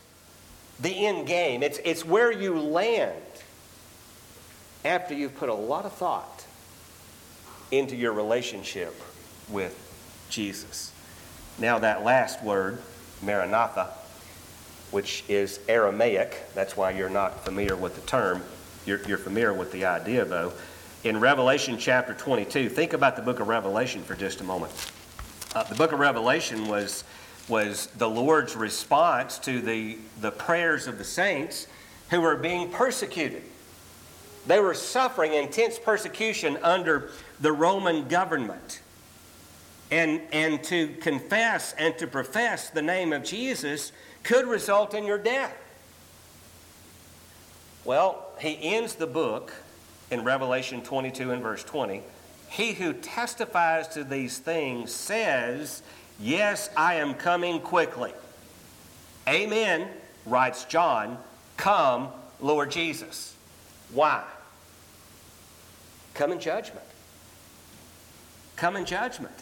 the 0.81 0.91
end 0.91 1.27
game. 1.27 1.63
It's, 1.63 1.79
it's 1.85 2.05
where 2.05 2.33
you 2.33 2.59
land 2.59 3.23
after 4.85 5.15
you've 5.15 5.37
put 5.37 5.49
a 5.49 5.55
lot 5.55 5.85
of 5.85 5.93
thought 5.93 6.45
into 7.71 7.97
your 7.97 8.13
relationship 8.13 8.95
with 9.49 9.79
Jesus. 10.29 10.93
Now, 11.59 11.79
that 11.79 12.03
last 12.03 12.43
word, 12.43 12.83
Maranatha, 13.23 13.91
which 14.93 15.25
is 15.29 15.59
Aramaic, 15.69 16.43
that's 16.55 16.77
why 16.77 16.91
you're 16.91 17.11
not 17.11 17.45
familiar 17.45 17.75
with 17.75 17.95
the 17.95 18.03
term. 18.03 18.43
You're, 18.87 19.03
you're 19.09 19.19
familiar 19.19 19.55
with 19.55 19.73
the 19.73 19.87
idea, 19.87 20.25
though. 20.25 20.53
In 21.03 21.19
Revelation 21.19 21.79
chapter 21.79 22.15
22, 22.15 22.69
think 22.69 22.93
about 22.93 23.17
the 23.17 23.23
book 23.23 23.41
of 23.41 23.49
Revelation 23.49 24.03
for 24.05 24.15
just 24.15 24.41
a 24.41 24.45
moment. 24.45 24.73
Uh, 25.55 25.65
the 25.65 25.75
book 25.75 25.93
of 25.93 25.99
Revelation 25.99 26.69
was, 26.69 27.05
was 27.49 27.87
the 27.99 28.09
Lord's 28.09 28.55
response 28.55 29.39
to 29.41 29.61
the, 29.61 29.99
the 30.21 30.31
prayers 30.31 30.87
of 30.87 30.99
the 30.99 31.05
saints 31.05 31.67
who 32.11 32.21
were 32.21 32.37
being 32.37 32.71
persecuted. 32.71 33.43
They 34.47 34.61
were 34.61 34.75
suffering 34.75 35.33
intense 35.33 35.79
persecution 35.79 36.59
under 36.63 37.11
the 37.41 37.53
Roman 37.53 38.09
government 38.09 38.83
and, 39.91 40.21
and 40.33 40.63
to 40.65 40.89
confess 41.01 41.75
and 41.79 41.97
to 41.99 42.07
profess 42.07 42.71
the 42.71 42.83
name 42.83 43.13
of 43.13 43.25
Jesus 43.25 43.93
could 44.23 44.47
result 44.47 44.95
in 44.95 45.05
your 45.05 45.19
death. 45.19 45.57
Well, 47.85 48.27
he 48.39 48.59
ends 48.61 48.95
the 48.95 49.07
book 49.07 49.53
in 50.11 50.25
Revelation 50.25 50.83
22 50.83 51.33
and 51.33 51.43
verse 51.43 51.65
20. 51.65 52.03
He 52.49 52.73
who 52.73 52.93
testifies 52.93 53.89
to 53.89 54.05
these 54.05 54.39
things 54.39 54.93
says, 54.93 55.83
Yes, 56.21 56.71
I 56.77 56.95
am 56.97 57.15
coming 57.15 57.61
quickly. 57.61 58.13
Amen, 59.27 59.89
writes 60.27 60.65
John. 60.65 61.19
Come, 61.57 62.09
Lord 62.41 62.71
Jesus. 62.71 63.35
Why? 63.93 64.23
Come 66.15 66.33
in 66.33 66.41
judgment. 66.41 66.85
Come 68.57 68.77
in 68.77 68.85
judgment. 68.85 69.42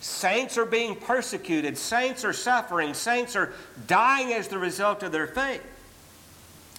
Saints 0.00 0.56
are 0.56 0.66
being 0.66 0.96
persecuted. 0.96 1.76
Saints 1.76 2.24
are 2.24 2.32
suffering. 2.32 2.94
Saints 2.94 3.36
are 3.36 3.52
dying 3.86 4.32
as 4.32 4.48
the 4.48 4.58
result 4.58 5.02
of 5.02 5.12
their 5.12 5.26
faith. 5.26 5.62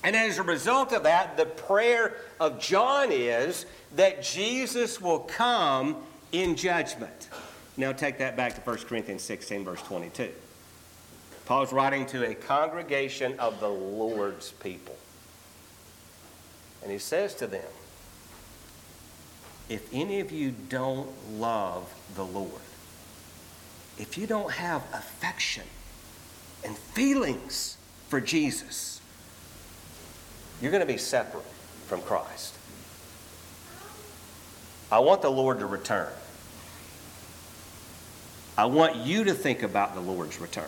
And 0.04 0.16
as 0.16 0.40
a 0.40 0.44
result 0.44 0.92
of 0.94 1.04
that, 1.04 1.38
the 1.38 1.46
prayer 1.46 2.16
of 2.40 2.60
John 2.60 3.12
is 3.12 3.68
that 3.96 4.24
Jesus 4.24 5.00
will 5.00 5.20
come 5.20 5.98
in 6.32 6.56
judgment. 6.56 7.30
Now 7.78 7.92
take 7.92 8.18
that 8.18 8.36
back 8.36 8.56
to 8.56 8.62
1 8.62 8.78
Corinthians 8.80 9.22
16, 9.22 9.64
verse 9.64 9.82
22. 9.84 10.30
Paul's 11.46 11.72
writing 11.72 12.06
to 12.08 12.28
a 12.28 12.34
congregation 12.34 13.40
of 13.40 13.60
the 13.60 13.70
Lord's 13.70 14.52
people. 14.52 14.96
And 16.82 16.92
he 16.92 16.98
says 16.98 17.36
to 17.36 17.48
them, 17.48 17.70
If 19.70 19.88
any 19.94 20.20
of 20.20 20.32
you 20.32 20.54
don't 20.70 21.10
love 21.40 21.94
the 22.16 22.26
Lord, 22.26 22.50
if 23.98 24.18
you 24.18 24.28
don't 24.28 24.52
have 24.52 24.82
affection 24.94 25.64
and 26.64 26.78
feelings 26.78 27.78
for 28.08 28.22
Jesus, 28.22 29.02
you're 30.62 30.72
going 30.72 30.86
to 30.86 30.92
be 30.92 30.98
separate 30.98 31.46
from 31.88 32.02
Christ. 32.02 32.56
I 34.92 35.00
want 35.00 35.22
the 35.22 35.32
Lord 35.32 35.60
to 35.60 35.66
return. 35.66 36.12
I 38.58 38.66
want 38.66 38.98
you 38.98 39.24
to 39.24 39.34
think 39.34 39.64
about 39.64 39.96
the 39.96 40.02
Lord's 40.02 40.40
return. 40.40 40.66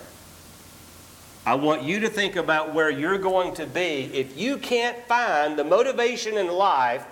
I 1.45 1.55
want 1.55 1.83
you 1.83 1.99
to 1.99 2.09
think 2.09 2.37
about 2.37 2.73
where 2.73 2.89
you're 2.89 3.17
going 3.17 3.53
to 3.55 3.65
be 3.67 4.09
if 4.13 4.37
you 4.37 4.57
can't 4.57 4.97
find 5.07 5.59
the 5.59 5.63
motivation 5.65 6.37
in 6.37 6.47
life 6.47 7.05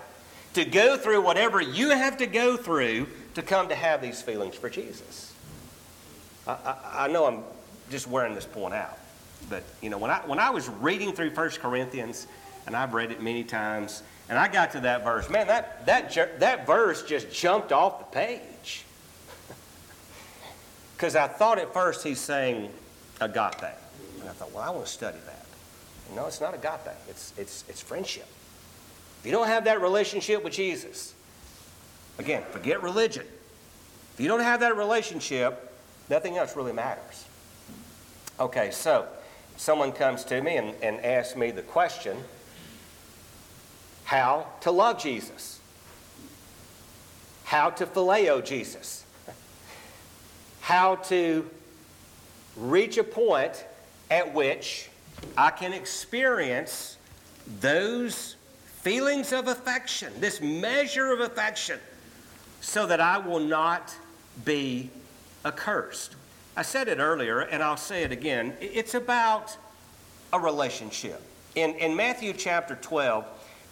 to 0.54 0.64
go 0.64 0.96
through 0.96 1.22
whatever 1.22 1.62
you 1.62 1.90
have 1.90 2.18
to 2.18 2.28
go 2.28 2.56
through 2.56 3.08
to 3.34 3.42
come 3.42 3.68
to 3.68 3.76
have 3.76 4.02
these 4.02 4.22
feelings 4.22 4.56
for 4.56 4.70
Jesus. 4.70 5.31
I, 6.66 7.06
I, 7.06 7.08
know 7.08 7.26
I'm 7.26 7.44
just 7.90 8.08
wearing 8.08 8.36
this 8.36 8.46
point 8.46 8.74
out, 8.74 8.98
but 9.50 9.64
you 9.82 9.90
know, 9.90 9.98
when 9.98 10.12
I, 10.12 10.20
when 10.26 10.40
I 10.40 10.50
was 10.50 10.70
reading 10.70 11.14
through 11.14 11.32
1 11.32 11.50
Corinthians, 11.52 12.28
and 12.68 12.76
I've 12.76 12.94
read 12.94 13.12
it 13.12 13.22
many 13.22 13.44
times, 13.44 14.04
and 14.30 14.38
I 14.38 14.48
got 14.48 14.72
to 14.72 14.80
that 14.82 15.04
verse, 15.04 15.30
man, 15.30 15.48
that, 15.48 15.86
that, 15.86 16.40
that 16.40 16.66
verse 16.66 17.04
just 17.04 17.32
jumped 17.32 17.72
off 17.72 18.00
the 18.00 18.06
page. 18.06 18.86
Because 20.96 21.16
I 21.16 21.28
thought 21.28 21.58
at 21.58 21.74
first 21.74 22.04
he's 22.04 22.20
saying 22.20 22.70
agape. 23.20 23.64
And 24.20 24.30
I 24.30 24.34
thought, 24.34 24.52
well, 24.52 24.62
I 24.62 24.70
want 24.70 24.86
to 24.86 24.92
study 24.92 25.18
that. 25.26 25.46
No, 26.16 26.28
it's 26.28 26.40
not 26.40 26.54
agape, 26.54 26.94
it's, 27.10 27.34
it's, 27.38 27.64
it's 27.68 27.82
friendship. 27.82 28.28
If 29.20 29.26
you 29.26 29.32
don't 29.32 29.48
have 29.48 29.64
that 29.64 29.82
relationship 29.82 30.44
with 30.44 30.54
Jesus, 30.54 31.16
again, 32.20 32.44
forget 32.52 32.84
religion. 32.84 33.26
If 34.14 34.20
you 34.20 34.28
don't 34.28 34.42
have 34.42 34.60
that 34.60 34.78
relationship, 34.78 35.71
Nothing 36.12 36.38
else 36.38 36.58
really 36.58 36.74
matters. 36.74 37.26
Okay, 38.38 38.70
so 38.72 39.08
someone 39.56 39.94
comes 39.94 40.26
to 40.26 40.42
me 40.42 40.58
and, 40.58 40.76
and 40.84 41.00
asks 41.06 41.38
me 41.38 41.52
the 41.52 41.62
question 41.62 42.18
how 44.04 44.46
to 44.60 44.72
love 44.72 45.02
Jesus, 45.02 45.62
how 47.46 47.70
to 47.70 47.86
phileo 47.86 48.44
Jesus, 48.44 49.06
how 50.60 50.96
to 50.96 51.50
reach 52.58 52.98
a 52.98 53.06
point 53.06 53.66
at 54.10 54.34
which 54.34 54.90
I 55.38 55.50
can 55.50 55.72
experience 55.72 56.98
those 57.62 58.36
feelings 58.66 59.32
of 59.32 59.48
affection, 59.48 60.12
this 60.20 60.42
measure 60.42 61.14
of 61.14 61.22
affection, 61.22 61.80
so 62.60 62.86
that 62.86 63.00
I 63.00 63.18
will 63.18 63.40
not 63.40 63.96
be 64.44 64.90
accursed. 65.46 66.16
I 66.56 66.64
said 66.64 66.88
it 66.88 67.00
earlier, 67.00 67.40
and 67.40 67.64
I'll 67.64 67.78
say 67.78 68.04
it 68.04 68.12
again. 68.12 68.54
It's 68.60 68.94
about 68.94 69.58
a 70.34 70.40
relationship. 70.40 71.22
In, 71.56 71.76
in 71.76 71.96
Matthew 71.96 72.34
chapter 72.34 72.76
12, 72.76 73.26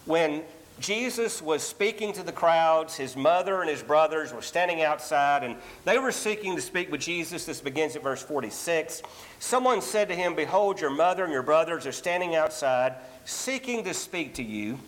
when 0.06 0.42
Jesus 0.80 1.42
was 1.42 1.62
speaking 1.62 2.12
to 2.14 2.22
the 2.22 2.32
crowds, 2.32 2.96
his 2.96 3.14
mother 3.14 3.60
and 3.60 3.68
his 3.68 3.82
brothers 3.82 4.32
were 4.32 4.40
standing 4.40 4.82
outside, 4.82 5.44
and 5.44 5.56
they 5.84 5.98
were 5.98 6.12
seeking 6.12 6.56
to 6.56 6.62
speak 6.62 6.90
with 6.90 7.02
Jesus. 7.02 7.44
This 7.44 7.60
begins 7.60 7.96
at 7.96 8.02
verse 8.02 8.22
46. 8.22 9.02
Someone 9.38 9.82
said 9.82 10.08
to 10.08 10.14
him, 10.14 10.34
Behold, 10.34 10.80
your 10.80 10.90
mother 10.90 11.24
and 11.24 11.32
your 11.32 11.42
brothers 11.42 11.86
are 11.86 11.92
standing 11.92 12.34
outside, 12.34 12.94
seeking 13.26 13.84
to 13.84 13.92
speak 13.92 14.34
to 14.34 14.42
you. 14.42 14.78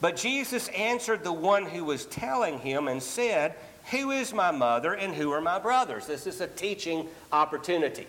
But 0.00 0.16
Jesus 0.16 0.68
answered 0.68 1.24
the 1.24 1.32
one 1.32 1.64
who 1.64 1.84
was 1.84 2.06
telling 2.06 2.60
him 2.60 2.86
and 2.86 3.02
said, 3.02 3.54
Who 3.90 4.12
is 4.12 4.32
my 4.32 4.50
mother 4.50 4.94
and 4.94 5.14
who 5.14 5.32
are 5.32 5.40
my 5.40 5.58
brothers? 5.58 6.06
This 6.06 6.26
is 6.26 6.40
a 6.40 6.46
teaching 6.46 7.08
opportunity. 7.32 8.06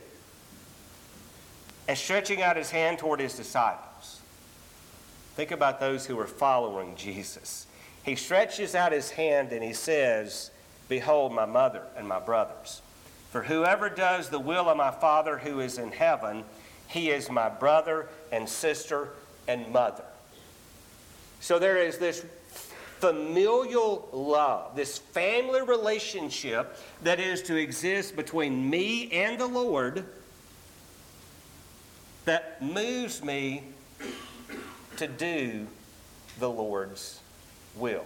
And 1.88 1.98
stretching 1.98 2.42
out 2.42 2.56
his 2.56 2.70
hand 2.70 3.00
toward 3.00 3.20
his 3.20 3.36
disciples. 3.36 4.22
Think 5.36 5.52
about 5.52 5.80
those 5.80 6.06
who 6.06 6.20
are 6.20 6.28
following 6.28 6.96
Jesus. 6.96 7.66
He 8.04 8.16
stretches 8.16 8.76
out 8.76 8.92
his 8.92 9.12
hand 9.12 9.52
and 9.52 9.64
he 9.64 9.74
says, 9.74 10.52
Behold, 10.88 11.34
my 11.34 11.46
mother 11.46 11.84
and 11.98 12.08
my 12.08 12.20
brothers. 12.20 12.82
For 13.32 13.44
whoever 13.44 13.90
does 13.90 14.30
the 14.30 14.40
will 14.40 14.70
of 14.70 14.78
my 14.78 14.92
Father 14.92 15.38
who 15.38 15.62
is 15.62 15.78
in 15.78 15.92
heaven, 15.92 16.44
he 16.88 17.10
is 17.10 17.30
my 17.30 17.50
brother 17.50 18.10
and 18.32 18.48
sister 18.48 19.10
and 19.48 19.72
mother. 19.72 20.04
So 21.40 21.58
there 21.58 21.78
is 21.78 21.98
this 21.98 22.26
familial 23.02 24.08
love, 24.14 24.76
this 24.76 25.00
family 25.00 25.62
relationship 25.64 26.78
that 27.02 27.20
is 27.20 27.42
to 27.42 27.56
exist 27.56 28.16
between 28.16 28.70
me 28.70 29.12
and 29.12 29.40
the 29.40 29.48
Lord 29.48 30.06
that 32.26 32.62
moves 32.62 33.24
me 33.24 33.64
to 34.98 35.08
do 35.08 35.66
the 36.40 36.50
Lord's 36.50 37.20
will. 37.76 38.06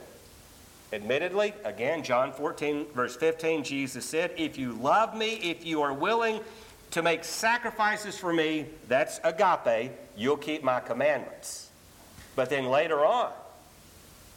Admittedly, 0.94 1.54
again, 1.66 2.02
John 2.02 2.32
14, 2.32 2.86
verse 2.96 3.18
15, 3.18 3.66
Jesus 3.66 4.06
said, 4.06 4.32
If 4.38 4.58
you 4.58 4.72
love 4.72 5.16
me, 5.16 5.34
if 5.36 5.66
you 5.66 5.82
are 5.82 5.94
willing 5.94 6.40
to 6.92 7.02
make 7.02 7.26
sacrifices 7.26 8.18
for 8.18 8.32
me, 8.32 8.68
that's 8.88 9.20
agape, 9.26 9.92
you'll 10.16 10.38
keep 10.38 10.64
my 10.64 10.80
commandments. 10.80 11.70
But 12.38 12.50
then 12.50 12.66
later 12.68 13.06
on, 13.06 13.34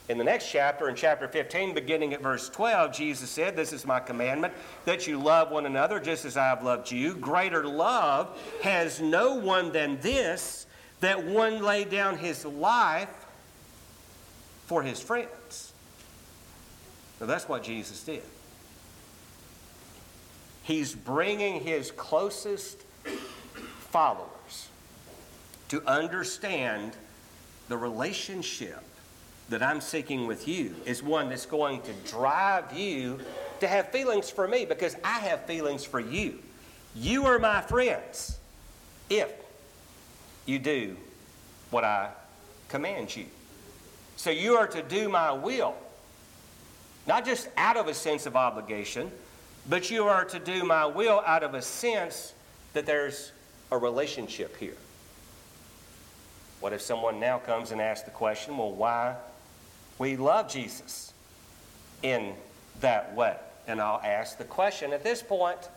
in 0.09 0.17
the 0.17 0.25
next 0.25 0.51
chapter, 0.51 0.89
in 0.89 0.95
chapter 0.95 1.29
15, 1.29 1.75
beginning 1.75 2.15
at 2.15 2.23
verse 2.23 2.49
12, 2.49 2.93
Jesus 2.93 3.29
said, 3.29 3.55
This 3.55 3.75
is 3.75 3.85
my 3.85 4.01
commandment, 4.01 4.55
that 4.87 5.07
you 5.07 5.19
love 5.19 5.51
one 5.51 5.67
another 5.67 6.01
just 6.01 6.25
as 6.25 6.37
I 6.37 6.47
have 6.47 6.63
loved 6.63 6.91
you. 6.91 7.15
Greater 7.15 7.67
love 7.67 8.41
has 8.63 9.01
no 9.01 9.35
one 9.35 9.71
than 9.71 10.01
this, 10.01 10.67
that 11.01 11.25
one 11.25 11.63
lay 11.63 11.85
down 11.85 12.17
his 12.17 12.47
life 12.47 13.27
for 14.67 14.83
his 14.83 14.99
friends. 14.99 15.73
Now, 17.21 17.27
that's 17.27 17.47
what 17.49 17.63
Jesus 17.63 18.03
did. 18.03 18.23
He's 20.63 20.95
bringing 20.95 21.61
his 21.61 21.91
closest 21.91 22.83
followers 23.91 24.69
to 25.69 25.83
understand 25.87 26.97
the 27.69 27.77
relationship 27.77 28.83
that 29.49 29.63
I'm 29.63 29.81
seeking 29.81 30.27
with 30.27 30.47
you 30.47 30.75
is 30.85 31.03
one 31.03 31.31
that's 31.31 31.47
going 31.47 31.81
to 31.83 31.93
drive 32.11 32.73
you 32.73 33.19
to 33.61 33.67
have 33.67 33.91
feelings 33.91 34.31
for 34.31 34.47
me 34.47 34.65
because 34.65 34.97
I 35.03 35.19
have 35.21 35.47
feelings 35.47 35.85
for 35.85 36.01
you. 36.01 36.39
You 36.95 37.27
are 37.27 37.39
my 37.39 37.61
friends 37.63 38.39
if 39.09 39.33
you 40.47 40.59
do 40.59 40.97
what 41.71 41.85
I 41.85 42.11
command 42.69 43.15
you. 43.17 43.27
So 44.17 44.31
you 44.31 44.57
are 44.57 44.67
to 44.67 44.83
do 44.83 45.09
my 45.09 45.33
will, 45.33 45.75
not 47.07 47.25
just 47.25 47.49
out 47.57 47.77
of 47.77 47.87
a 47.87 47.95
sense 47.95 48.27
of 48.27 48.37
obligation, 48.37 49.11
but 49.69 49.91
you 49.91 50.05
are 50.05 50.25
to 50.25 50.39
do 50.39 50.65
my 50.65 50.87
will 50.87 51.23
out 51.27 51.43
of 51.43 51.55
a 51.55 51.63
sense 51.63 52.35
that 52.73 52.85
there's 52.85 53.33
a 53.71 53.79
relationship 53.79 54.57
here. 54.57 54.77
What 56.61 56.73
if 56.73 56.81
someone 56.81 57.21
now 57.21 57.39
comes 57.39 57.71
and 57.71 57.81
asks 57.81 58.05
the 58.05 58.11
question, 58.11 58.57
well, 58.59 58.73
why 58.73 59.15
we 59.99 60.17
love 60.17 60.49
Jesus 60.49 61.13
in 62.03 62.35
that 62.81 63.15
way? 63.15 63.37
And 63.67 63.81
I'll 63.81 64.01
ask 64.03 64.39
the 64.39 64.45
question 64.45 64.93
at 64.93 65.05
this 65.05 65.23
point, 65.23 65.69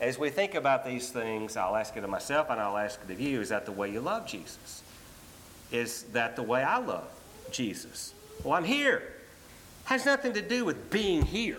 as 0.00 0.18
we 0.18 0.30
think 0.30 0.54
about 0.54 0.84
these 0.84 1.10
things, 1.10 1.56
I'll 1.56 1.76
ask 1.76 1.96
it 1.96 2.04
of 2.04 2.10
myself 2.10 2.50
and 2.50 2.60
I'll 2.60 2.76
ask 2.76 3.00
it 3.06 3.10
of 3.10 3.20
you 3.20 3.40
is 3.40 3.48
that 3.48 3.66
the 3.66 3.72
way 3.72 3.90
you 3.90 4.00
love 4.00 4.26
Jesus? 4.26 4.82
Is 5.72 6.04
that 6.12 6.36
the 6.36 6.42
way 6.42 6.62
I 6.62 6.78
love 6.78 7.08
Jesus? 7.50 8.14
Well, 8.44 8.54
I'm 8.54 8.64
here. 8.64 9.02
Has 9.84 10.04
nothing 10.04 10.32
to 10.34 10.42
do 10.42 10.64
with 10.64 10.90
being 10.90 11.22
here. 11.22 11.58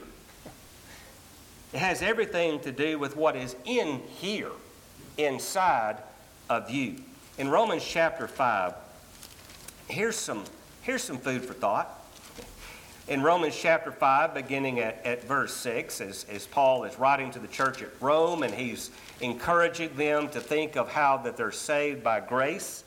It 1.74 1.80
has 1.80 2.02
everything 2.02 2.60
to 2.62 2.72
do 2.72 2.98
with 3.00 3.16
what 3.16 3.36
is 3.36 3.56
in 3.66 4.02
here, 4.20 4.52
inside 5.18 5.98
of 6.50 6.70
you. 6.70 6.96
In 7.38 7.50
Romans 7.50 7.84
chapter 7.86 8.28
5, 8.28 8.74
here's 9.88 10.16
some, 10.16 10.44
here's 10.82 11.04
some 11.04 11.18
food 11.18 11.44
for 11.44 11.54
thought. 11.54 11.97
In 13.08 13.24
Romans 13.24 13.58
chapter 13.58 13.90
5, 13.90 14.34
beginning 14.34 14.82
at, 14.82 15.06
at 15.06 15.24
verse 15.24 15.54
6, 15.54 16.02
as, 16.02 16.26
as 16.30 16.46
Paul 16.46 16.84
is 16.84 17.00
writing 17.00 17.32
to 17.32 17.40
the 17.40 17.48
church 17.48 17.82
at 17.82 17.90
Rome 18.02 18.44
and 18.44 18.54
he's 18.54 18.92
encouraging 19.22 19.96
them 19.96 20.28
to 20.30 20.42
think 20.42 20.76
of 20.76 20.90
how 20.90 21.16
that 21.20 21.38
they're 21.38 21.54
saved 21.54 22.04
by 22.04 22.20
grace, 22.20 22.84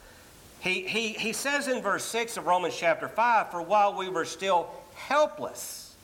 he, 0.60 0.82
he, 0.86 1.08
he 1.14 1.32
says 1.32 1.68
in 1.68 1.80
verse 1.80 2.04
6 2.04 2.36
of 2.36 2.46
Romans 2.46 2.76
chapter 2.76 3.08
5, 3.08 3.50
For 3.50 3.62
while 3.62 3.96
we 3.96 4.10
were 4.10 4.26
still 4.26 4.68
helpless, 4.94 5.96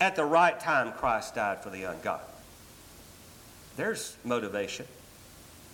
at 0.00 0.16
the 0.16 0.24
right 0.24 0.58
time 0.58 0.92
Christ 0.92 1.36
died 1.36 1.62
for 1.62 1.70
the 1.70 1.84
ungodly. 1.84 2.26
There's 3.76 4.16
motivation. 4.24 4.86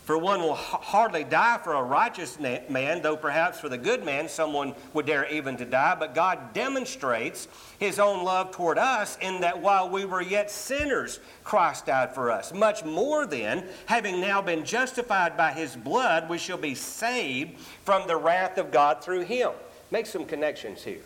For 0.06 0.16
one 0.16 0.40
will 0.40 0.54
hardly 0.54 1.24
die 1.24 1.58
for 1.64 1.74
a 1.74 1.82
righteous 1.82 2.38
man, 2.38 3.02
though 3.02 3.16
perhaps 3.16 3.58
for 3.58 3.68
the 3.68 3.76
good 3.76 4.04
man 4.04 4.28
someone 4.28 4.76
would 4.92 5.04
dare 5.04 5.26
even 5.26 5.56
to 5.56 5.64
die. 5.64 5.96
But 5.98 6.14
God 6.14 6.52
demonstrates 6.52 7.48
his 7.80 7.98
own 7.98 8.22
love 8.22 8.52
toward 8.52 8.78
us 8.78 9.18
in 9.20 9.40
that 9.40 9.60
while 9.60 9.90
we 9.90 10.04
were 10.04 10.22
yet 10.22 10.48
sinners, 10.48 11.18
Christ 11.42 11.86
died 11.86 12.14
for 12.14 12.30
us. 12.30 12.54
Much 12.54 12.84
more 12.84 13.26
then, 13.26 13.66
having 13.86 14.20
now 14.20 14.40
been 14.40 14.64
justified 14.64 15.36
by 15.36 15.50
his 15.50 15.74
blood, 15.74 16.28
we 16.28 16.38
shall 16.38 16.56
be 16.56 16.76
saved 16.76 17.58
from 17.82 18.06
the 18.06 18.16
wrath 18.16 18.58
of 18.58 18.70
God 18.70 19.02
through 19.02 19.22
him. 19.22 19.50
Make 19.90 20.06
some 20.06 20.24
connections 20.24 20.84
here. 20.84 21.02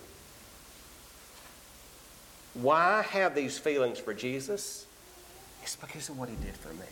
Why 2.53 3.01
have 3.01 3.35
these 3.35 3.59
feelings 3.59 3.99
for 3.99 4.13
Jesus? 4.13 4.85
It's 5.63 5.77
because 5.77 6.11
of 6.11 6.19
what 6.19 6.29
he 6.29 6.37
did 6.45 6.55
for 6.55 6.75
me. 6.75 6.85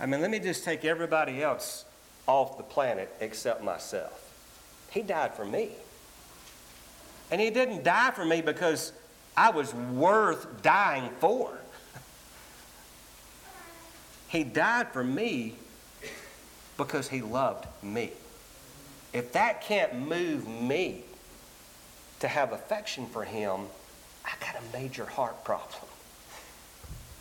I 0.00 0.06
mean, 0.06 0.22
let 0.22 0.30
me 0.30 0.38
just 0.38 0.64
take 0.64 0.84
everybody 0.84 1.42
else 1.42 1.84
off 2.26 2.56
the 2.56 2.62
planet 2.62 3.14
except 3.20 3.62
myself. 3.62 4.32
He 4.90 5.02
died 5.02 5.34
for 5.34 5.44
me. 5.44 5.70
And 7.30 7.40
he 7.40 7.50
didn't 7.50 7.84
die 7.84 8.10
for 8.10 8.24
me 8.24 8.40
because 8.40 8.92
I 9.36 9.50
was 9.50 9.74
worth 9.74 10.62
dying 10.62 11.10
for. 11.20 11.52
He 14.28 14.42
died 14.42 14.88
for 14.88 15.04
me 15.04 15.54
because 16.76 17.08
he 17.08 17.20
loved 17.20 17.66
me. 17.82 18.10
If 19.12 19.32
that 19.32 19.60
can't 19.60 19.94
move 19.94 20.46
me 20.48 21.04
to 22.20 22.28
have 22.28 22.52
affection 22.52 23.06
for 23.06 23.24
him, 23.24 23.66
I 24.24 24.30
got 24.40 24.56
a 24.56 24.76
major 24.76 25.04
heart 25.04 25.44
problem. 25.44 25.82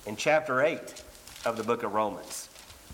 In 0.05 0.15
chapter 0.15 0.61
8 0.61 1.03
of 1.45 1.57
the 1.57 1.63
book 1.63 1.83
of 1.83 1.93
Romans, 1.93 2.48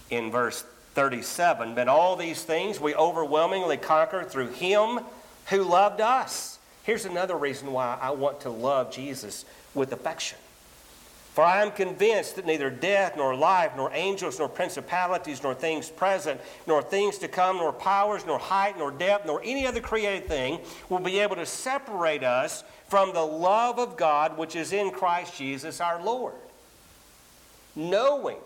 in 0.10 0.32
verse 0.32 0.64
37. 0.94 1.76
But 1.76 1.88
all 1.88 2.16
these 2.16 2.44
things 2.44 2.80
we 2.80 2.96
overwhelmingly 2.96 3.78
conquer 3.78 4.24
through 4.24 4.50
him 4.50 5.00
who 5.48 5.64
loved 5.64 6.02
us. 6.02 6.60
Here's 6.84 7.06
another 7.06 7.36
reason 7.36 7.72
why 7.72 7.98
I 8.02 8.12
want 8.12 8.42
to 8.42 8.50
love 8.50 8.92
Jesus 8.92 9.46
with 9.74 9.92
affection. 9.92 10.38
For 11.36 11.44
I 11.44 11.64
am 11.64 11.72
convinced 11.72 12.38
that 12.38 12.46
neither 12.46 12.70
death, 12.70 13.18
nor 13.18 13.36
life, 13.36 13.74
nor 13.76 13.92
angels, 13.94 14.40
nor 14.40 14.48
principalities, 14.48 15.44
nor 15.44 15.54
things 15.54 15.90
present, 15.90 16.40
nor 16.66 16.82
things 16.82 17.18
to 17.18 17.28
come, 17.28 17.58
nor 17.58 17.74
powers, 17.74 18.26
nor 18.26 18.40
height, 18.40 18.78
nor 18.78 18.90
depth, 18.90 19.26
nor 19.26 19.42
any 19.44 19.68
other 19.68 19.82
created 19.82 20.30
thing 20.30 20.60
will 20.88 21.00
be 21.00 21.20
able 21.20 21.36
to 21.36 21.46
separate 21.46 22.24
us 22.24 22.64
from 22.88 23.12
the 23.12 23.26
love 23.26 23.80
of 23.80 23.98
God 23.98 24.38
which 24.38 24.56
is 24.56 24.72
in 24.72 24.92
Christ 24.92 25.38
Jesus 25.38 25.82
our 25.82 26.02
Lord. 26.02 26.36
Knowing 27.76 28.38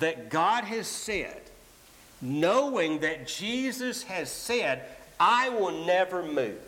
that 0.00 0.28
God 0.30 0.64
has 0.64 0.86
said, 0.86 1.40
knowing 2.20 3.00
that 3.00 3.26
Jesus 3.26 4.02
has 4.02 4.30
said, 4.30 4.84
I 5.18 5.48
will 5.48 5.86
never 5.86 6.22
move, 6.22 6.58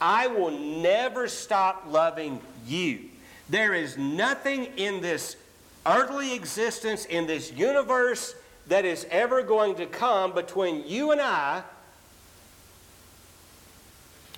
I 0.00 0.26
will 0.26 0.50
never 0.50 1.28
stop 1.28 1.84
loving 1.88 2.40
you 2.66 3.10
there 3.52 3.74
is 3.74 3.98
nothing 3.98 4.64
in 4.78 5.02
this 5.02 5.36
earthly 5.84 6.34
existence, 6.34 7.04
in 7.04 7.26
this 7.26 7.52
universe, 7.52 8.34
that 8.68 8.86
is 8.86 9.06
ever 9.10 9.42
going 9.42 9.74
to 9.74 9.84
come 9.84 10.32
between 10.32 10.86
you 10.86 11.10
and 11.10 11.20
I 11.20 11.62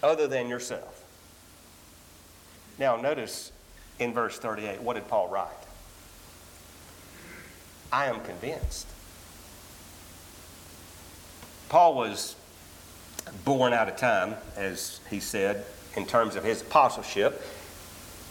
other 0.03 0.27
than 0.27 0.49
yourself. 0.49 1.05
Now, 2.79 2.97
notice 2.97 3.53
in 4.01 4.13
verse 4.13 4.37
38, 4.39 4.83
what 4.83 4.95
did 4.95 5.07
Paul 5.07 5.29
write? 5.29 5.49
I 7.95 8.07
am 8.07 8.19
convinced. 8.23 8.89
Paul 11.69 11.95
was 11.95 12.35
born 13.45 13.73
out 13.73 13.89
of 13.89 13.97
time, 13.97 14.35
as 14.57 14.99
he 15.09 15.21
said, 15.21 15.65
in 15.95 16.05
terms 16.05 16.35
of 16.35 16.43
his 16.43 16.61
apostleship. 16.61 17.41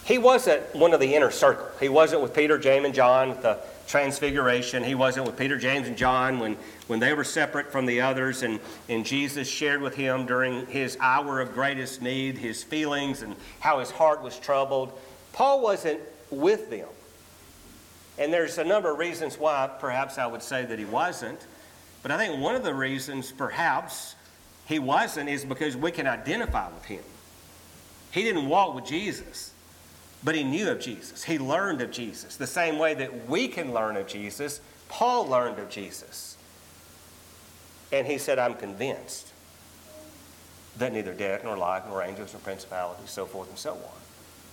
He 0.04 0.18
wasn't 0.18 0.64
one 0.76 0.94
of 0.94 1.00
the 1.00 1.16
inner 1.16 1.32
circle. 1.32 1.66
He 1.80 1.88
wasn't 1.88 2.22
with 2.22 2.34
Peter, 2.34 2.58
James, 2.58 2.88
and 2.88 2.94
John 2.94 3.30
at 3.32 3.42
the 3.42 3.58
transfiguration. 3.88 4.84
He 4.84 4.96
wasn't 4.96 5.28
with 5.28 5.38
Peter, 5.38 5.58
James, 5.58 5.88
and 5.88 5.96
John 5.96 6.40
when, 6.40 6.58
when 6.88 7.00
they 7.00 7.14
were 7.14 7.24
separate 7.24 7.72
from 7.72 7.86
the 7.86 8.02
others 8.02 8.44
and, 8.44 8.60
and 8.90 9.06
Jesus 9.06 9.48
shared 9.48 9.82
with 9.82 9.96
him 9.96 10.26
during 10.26 10.66
his 10.66 10.98
hour 11.00 11.40
of 11.40 11.54
greatest 11.54 12.02
need 12.02 12.38
his 12.38 12.66
feelings 12.66 13.22
and 13.22 13.34
how 13.62 13.80
his 13.80 13.92
heart 13.92 14.22
was 14.22 14.38
troubled. 14.38 14.92
Paul 15.32 15.62
wasn't 15.62 16.02
with 16.32 16.70
them. 16.70 16.90
And 18.18 18.32
there's 18.32 18.58
a 18.58 18.64
number 18.64 18.92
of 18.92 19.00
reasons 19.00 19.38
why 19.38 19.70
perhaps 19.80 20.18
I 20.18 20.28
would 20.28 20.44
say 20.44 20.66
that 20.66 20.78
he 20.78 20.86
wasn't. 20.86 21.46
But 22.02 22.12
I 22.12 22.18
think 22.18 22.42
one 22.42 22.56
of 22.56 22.64
the 22.64 22.74
reasons 22.74 23.32
perhaps 23.32 24.16
he 24.66 24.80
wasn't 24.80 25.30
is 25.30 25.46
because 25.46 25.76
we 25.76 25.92
can 25.92 26.08
identify 26.08 26.70
with 26.70 26.86
him. 26.86 27.04
He 28.12 28.24
didn't 28.24 28.48
walk 28.48 28.76
with 28.76 28.86
Jesus. 28.86 29.52
But 30.24 30.36
he 30.36 30.44
knew 30.44 30.70
of 30.70 30.80
Jesus. 30.80 31.24
He 31.24 31.38
learned 31.38 31.82
of 31.82 31.92
Jesus. 31.92 32.38
The 32.38 32.48
same 32.48 32.78
way 32.78 32.94
that 32.94 33.28
we 33.28 33.48
can 33.48 33.74
learn 33.74 33.98
of 33.98 34.08
Jesus, 34.08 34.62
Paul 34.88 35.28
learned 35.28 35.60
of 35.60 35.70
Jesus. 35.70 36.38
And 37.92 38.08
he 38.08 38.18
said, 38.18 38.40
I'm 38.40 38.54
convinced 38.54 39.34
that 40.78 40.94
neither 40.94 41.14
death 41.14 41.44
nor 41.44 41.58
life 41.58 41.84
nor 41.88 42.02
angels 42.02 42.34
nor 42.34 42.42
principalities, 42.42 43.10
so 43.10 43.26
forth 43.26 43.50
and 43.50 43.58
so 43.58 43.74
on. 43.74 44.02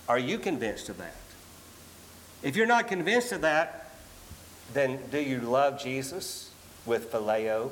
Are 0.09 0.19
you 0.19 0.37
convinced 0.37 0.89
of 0.89 0.97
that? 0.97 1.15
If 2.43 2.55
you're 2.55 2.65
not 2.65 2.87
convinced 2.87 3.31
of 3.31 3.41
that, 3.41 3.91
then 4.73 4.99
do 5.11 5.19
you 5.19 5.41
love 5.41 5.79
Jesus 5.79 6.49
with 6.85 7.11
phileo? 7.11 7.69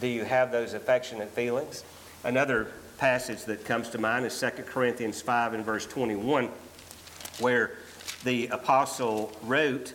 Do 0.00 0.08
you 0.08 0.24
have 0.24 0.50
those 0.50 0.74
affectionate 0.74 1.30
feelings? 1.30 1.84
Another 2.24 2.68
passage 2.98 3.44
that 3.44 3.64
comes 3.64 3.90
to 3.90 3.98
mind 3.98 4.26
is 4.26 4.38
2 4.38 4.62
Corinthians 4.64 5.22
5 5.22 5.54
and 5.54 5.64
verse 5.64 5.86
21, 5.86 6.48
where 7.38 7.72
the 8.24 8.48
apostle 8.48 9.30
wrote, 9.42 9.92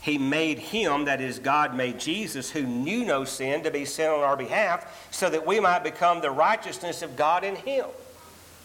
He 0.00 0.18
made 0.18 0.58
him, 0.58 1.04
that 1.04 1.20
is, 1.20 1.38
God 1.38 1.76
made 1.76 2.00
Jesus, 2.00 2.50
who 2.50 2.62
knew 2.62 3.04
no 3.04 3.24
sin, 3.24 3.62
to 3.62 3.70
be 3.70 3.84
sin 3.84 4.10
on 4.10 4.20
our 4.20 4.36
behalf, 4.36 5.08
so 5.12 5.30
that 5.30 5.46
we 5.46 5.60
might 5.60 5.84
become 5.84 6.20
the 6.20 6.30
righteousness 6.30 7.02
of 7.02 7.14
God 7.14 7.44
in 7.44 7.54
him. 7.54 7.86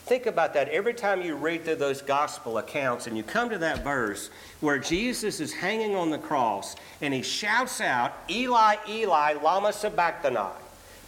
Think 0.06 0.26
about 0.26 0.54
that. 0.56 0.68
Every 0.68 0.94
time 0.94 1.22
you 1.22 1.36
read 1.36 1.64
through 1.64 1.76
those 1.76 2.02
gospel 2.02 2.58
accounts 2.58 3.08
and 3.08 3.16
you 3.16 3.24
come 3.24 3.50
to 3.50 3.58
that 3.60 3.86
verse 3.86 4.30
where 4.60 4.78
Jesus 4.78 5.40
is 5.40 5.54
hanging 5.54 5.96
on 5.96 6.10
the 6.10 6.18
cross 6.18 6.76
and 7.02 7.14
he 7.14 7.22
shouts 7.22 7.80
out, 7.80 8.14
Eli, 8.30 8.76
Eli, 8.90 9.34
Lama 9.34 9.72
Sabachthani. 9.72 10.52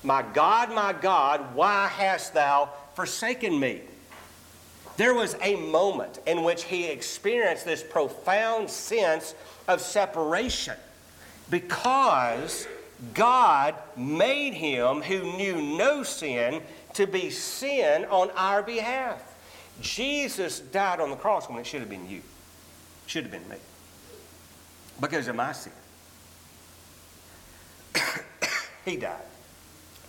My 0.01 0.23
God, 0.33 0.73
my 0.73 0.93
God, 0.93 1.55
why 1.55 1.87
hast 1.87 2.33
thou 2.33 2.69
forsaken 2.93 3.59
me? 3.59 3.81
There 4.95 5.13
was 5.13 5.35
a 5.41 5.57
moment 5.57 6.19
in 6.25 6.43
which 6.43 6.63
he 6.63 6.85
experienced 6.85 7.65
this 7.65 7.83
profound 7.83 8.69
sense 8.69 9.35
of 9.67 9.81
separation 9.81 10.75
because 11.49 12.65
God 13.13 13.75
made 13.97 14.53
him 14.53 15.01
who 15.01 15.35
knew 15.35 15.77
no 15.77 16.03
sin 16.03 16.61
to 16.95 17.05
be 17.05 17.29
sin 17.29 18.05
on 18.05 18.31
our 18.31 18.63
behalf. 18.63 19.35
Jesus 19.81 20.59
died 20.59 20.99
on 20.99 21.09
the 21.09 21.15
cross 21.15 21.49
when 21.49 21.59
it 21.59 21.65
should 21.65 21.81
have 21.81 21.89
been 21.89 22.09
you, 22.09 22.21
should 23.05 23.23
have 23.23 23.31
been 23.31 23.47
me, 23.49 23.57
because 24.99 25.27
of 25.27 25.35
my 25.35 25.51
sin. 25.51 25.73
he 28.85 28.95
died. 28.95 29.21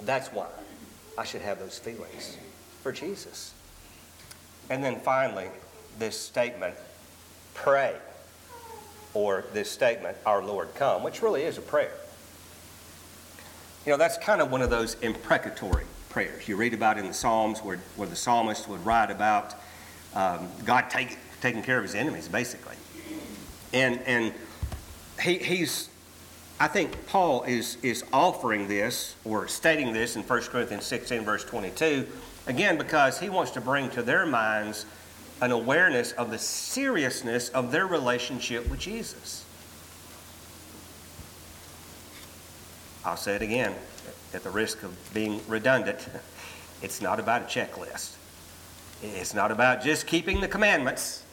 That's 0.02 0.28
why 0.28 0.46
I 1.18 1.24
should 1.24 1.42
have 1.42 1.58
those 1.58 1.78
feelings 1.78 2.36
for 2.82 2.92
Jesus. 2.92 3.52
And 4.70 4.82
then 4.82 5.00
finally, 5.00 5.48
this 5.98 6.18
statement, 6.18 6.74
pray, 7.54 7.96
or 9.14 9.44
this 9.52 9.70
statement, 9.70 10.16
our 10.24 10.44
Lord 10.44 10.74
come, 10.74 11.02
which 11.02 11.22
really 11.22 11.42
is 11.42 11.58
a 11.58 11.62
prayer. 11.62 11.92
You 13.84 13.92
know, 13.92 13.98
that's 13.98 14.18
kind 14.18 14.40
of 14.40 14.52
one 14.52 14.62
of 14.62 14.70
those 14.70 14.94
imprecatory 15.00 15.84
prayers. 16.16 16.48
You 16.48 16.56
read 16.56 16.72
about 16.72 16.96
in 16.96 17.06
the 17.06 17.12
Psalms 17.12 17.58
where, 17.58 17.76
where 17.96 18.08
the 18.08 18.16
psalmist 18.16 18.70
would 18.70 18.82
write 18.86 19.10
about 19.10 19.54
um, 20.14 20.48
God 20.64 20.88
take, 20.88 21.18
taking 21.42 21.62
care 21.62 21.76
of 21.76 21.82
his 21.82 21.94
enemies, 21.94 22.26
basically. 22.26 22.74
And, 23.74 24.00
and 24.06 24.32
he, 25.20 25.36
he's 25.36 25.90
I 26.58 26.68
think 26.68 27.06
Paul 27.06 27.42
is, 27.42 27.76
is 27.82 28.02
offering 28.14 28.66
this 28.66 29.14
or 29.26 29.46
stating 29.46 29.92
this 29.92 30.16
in 30.16 30.22
1 30.22 30.42
Corinthians 30.44 30.86
16, 30.86 31.22
verse 31.22 31.44
22, 31.44 32.06
again, 32.46 32.78
because 32.78 33.20
he 33.20 33.28
wants 33.28 33.50
to 33.50 33.60
bring 33.60 33.90
to 33.90 34.00
their 34.00 34.24
minds 34.24 34.86
an 35.42 35.50
awareness 35.50 36.12
of 36.12 36.30
the 36.30 36.38
seriousness 36.38 37.50
of 37.50 37.70
their 37.72 37.86
relationship 37.86 38.70
with 38.70 38.80
Jesus. 38.80 39.44
I'll 43.04 43.18
say 43.18 43.34
it 43.34 43.42
again 43.42 43.74
at 44.34 44.42
the 44.42 44.50
risk 44.50 44.82
of 44.82 44.94
being 45.14 45.40
redundant. 45.48 46.08
It's 46.82 47.00
not 47.00 47.18
about 47.18 47.40
a 47.40 47.44
checklist. 47.46 48.16
It's 49.02 49.32
not 49.32 49.50
about 49.50 49.82
just 49.82 50.06
keeping 50.06 50.42
the 50.42 50.48
commandments. 50.48 51.24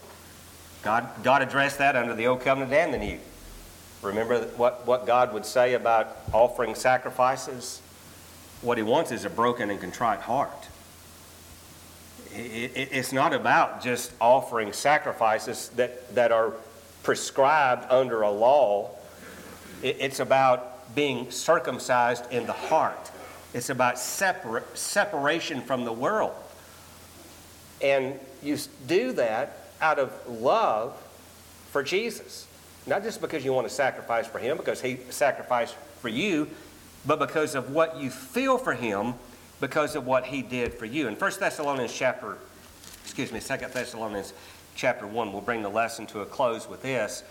God, 0.84 1.08
God 1.22 1.42
addressed 1.42 1.80
that 1.80 1.98
under 1.98 2.14
the 2.14 2.28
Old 2.28 2.42
Covenant 2.42 2.72
and 2.72 2.94
the 2.94 2.98
New. 2.98 3.20
Remember 4.02 4.42
what, 4.58 4.86
what 4.86 5.06
God 5.06 5.34
would 5.34 5.46
say 5.46 5.74
about 5.74 6.18
offering 6.34 6.76
sacrifices? 6.76 7.82
What 8.62 8.78
He 8.78 8.84
wants 8.84 9.12
is 9.12 9.26
a 9.26 9.30
broken 9.30 9.70
and 9.70 9.80
contrite 9.80 10.20
heart. 10.20 10.70
It, 12.34 12.72
it, 12.76 12.90
it's 12.92 13.14
not 13.14 13.34
about 13.34 13.82
just 13.82 14.12
offering 14.20 14.74
sacrifices 14.74 15.70
that, 15.76 16.14
that 16.16 16.32
are 16.32 16.54
prescribed 17.04 17.90
under 17.90 18.24
a 18.24 18.32
law. 18.32 18.92
It, 19.82 19.98
it's 20.00 20.20
about 20.20 20.73
being 20.96 21.32
circumcised 21.32 22.32
in 22.32 22.46
the 22.46 22.54
heart. 22.54 23.12
It's 23.54 23.70
about 23.70 23.96
separa- 23.96 24.64
separation 24.74 25.62
from 25.62 25.86
the 25.86 25.94
world. 25.94 26.34
And 27.82 28.20
you 28.42 28.58
do 28.88 29.12
that 29.14 29.70
out 29.82 30.00
of 30.00 30.12
love 30.28 30.96
for 31.72 31.84
Jesus. 31.84 32.48
Not 32.86 33.04
just 33.04 33.22
because 33.22 33.46
you 33.46 33.54
want 33.54 33.68
to 33.68 33.74
sacrifice 33.74 34.28
for 34.28 34.40
him, 34.40 34.58
because 34.58 34.82
he 34.82 35.00
sacrificed 35.10 35.76
for 36.02 36.10
you, 36.10 36.50
but 37.06 37.20
because 37.20 37.56
of 37.56 37.72
what 37.72 37.98
you 37.98 38.10
feel 38.10 38.58
for 38.58 38.74
him, 38.74 39.14
because 39.60 39.96
of 39.96 40.06
what 40.06 40.26
he 40.26 40.42
did 40.42 40.74
for 40.74 40.86
you. 40.86 41.08
In 41.08 41.16
1 41.16 41.32
Thessalonians 41.40 41.94
chapter, 41.94 42.38
excuse 43.04 43.32
me, 43.32 43.40
2 43.40 43.68
Thessalonians 43.68 44.34
chapter 44.76 45.08
1, 45.08 45.32
we'll 45.32 45.42
bring 45.42 45.62
the 45.62 45.70
lesson 45.70 46.06
to 46.08 46.22
a 46.22 46.26
close 46.26 46.68
with 46.68 46.82
this. 46.82 47.24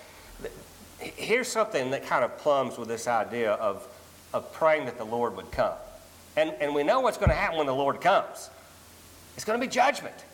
Here's 1.03 1.49
something 1.49 1.91
that 1.91 2.07
kind 2.07 2.25
of 2.25 2.39
plumbs 2.39 2.79
with 2.79 2.89
this 2.89 3.09
idea 3.09 3.53
of, 3.53 3.87
of 4.33 4.53
praying 4.53 4.87
that 4.87 4.99
the 4.99 5.05
Lord 5.05 5.37
would 5.37 5.51
come. 5.51 5.75
And, 6.37 6.55
and 6.61 6.75
we 6.75 6.83
know 6.83 7.01
what's 7.01 7.19
going 7.19 7.31
to 7.31 7.35
happen 7.35 7.59
when 7.59 7.67
the 7.67 7.75
Lord 7.75 8.01
comes. 8.01 8.51
It's 9.37 9.45
going 9.45 9.61
to 9.61 9.67
be 9.67 9.71
judgment. 9.71 10.15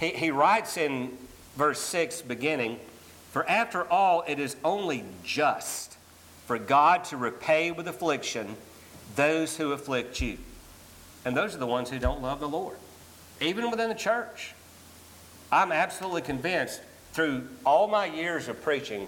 He, 0.00 0.08
he 0.08 0.30
writes 0.32 0.78
in 0.78 1.16
verse 1.56 1.78
6, 1.78 2.22
beginning, 2.22 2.80
for 3.30 3.48
after 3.48 3.88
all, 3.88 4.24
it 4.26 4.40
is 4.40 4.56
only 4.64 5.04
just 5.22 5.96
for 6.46 6.58
God 6.58 7.04
to 7.04 7.16
repay 7.16 7.70
with 7.70 7.86
affliction 7.86 8.56
those 9.14 9.56
who 9.56 9.72
afflict 9.72 10.20
you. 10.20 10.38
And 11.24 11.36
those 11.36 11.54
are 11.54 11.58
the 11.58 11.66
ones 11.66 11.88
who 11.88 11.98
don't 11.98 12.20
love 12.20 12.40
the 12.40 12.48
Lord, 12.48 12.76
even 13.40 13.70
within 13.70 13.88
the 13.88 13.94
church. 13.94 14.54
I'm 15.52 15.70
absolutely 15.70 16.22
convinced 16.22 16.80
through 17.12 17.46
all 17.64 17.86
my 17.86 18.06
years 18.06 18.48
of 18.48 18.60
preaching, 18.62 19.06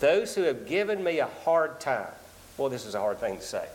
those 0.00 0.34
who 0.34 0.42
have 0.42 0.66
given 0.66 1.02
me 1.02 1.18
a 1.18 1.26
hard 1.26 1.80
time, 1.80 2.12
well, 2.56 2.68
this 2.68 2.86
is 2.86 2.94
a 2.94 3.00
hard 3.00 3.18
thing 3.18 3.36
to 3.36 3.42
say, 3.42 3.66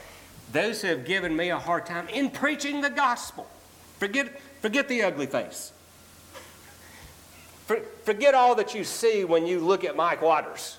those 0.52 0.82
who 0.82 0.88
have 0.90 1.06
given 1.06 1.36
me 1.36 1.50
a 1.50 1.58
hard 1.58 1.86
time 1.86 2.08
in 2.10 2.30
preaching 2.30 2.82
the 2.82 2.90
gospel, 2.90 3.48
forget, 3.98 4.40
forget 4.62 4.88
the 4.88 5.04
ugly 5.04 5.26
face. 5.26 5.72
Forget 8.04 8.34
all 8.34 8.56
that 8.56 8.76
you 8.76 8.84
see 8.84 9.24
when 9.24 9.46
you 9.48 9.62
look 9.62 9.86
at 9.86 9.96
Mike 9.96 10.22
Waters. 10.22 10.78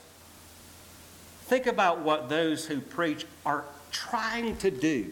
Think 1.45 1.67
about 1.67 2.01
what 2.01 2.29
those 2.29 2.67
who 2.67 2.81
preach 2.81 3.25
are 3.47 3.65
trying 3.91 4.57
to 4.59 4.71
do. 4.71 5.11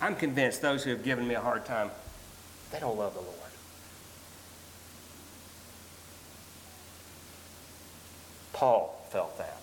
I'm 0.00 0.16
convinced 0.16 0.62
those 0.62 0.82
who 0.84 0.90
have 0.90 1.04
given 1.04 1.28
me 1.28 1.34
a 1.34 1.40
hard 1.40 1.66
time, 1.66 1.90
they 2.70 2.80
don't 2.80 2.96
love 2.96 3.14
the 3.14 3.20
Lord. 3.20 3.43
Paul 8.54 8.98
felt 9.10 9.36
that. 9.36 9.60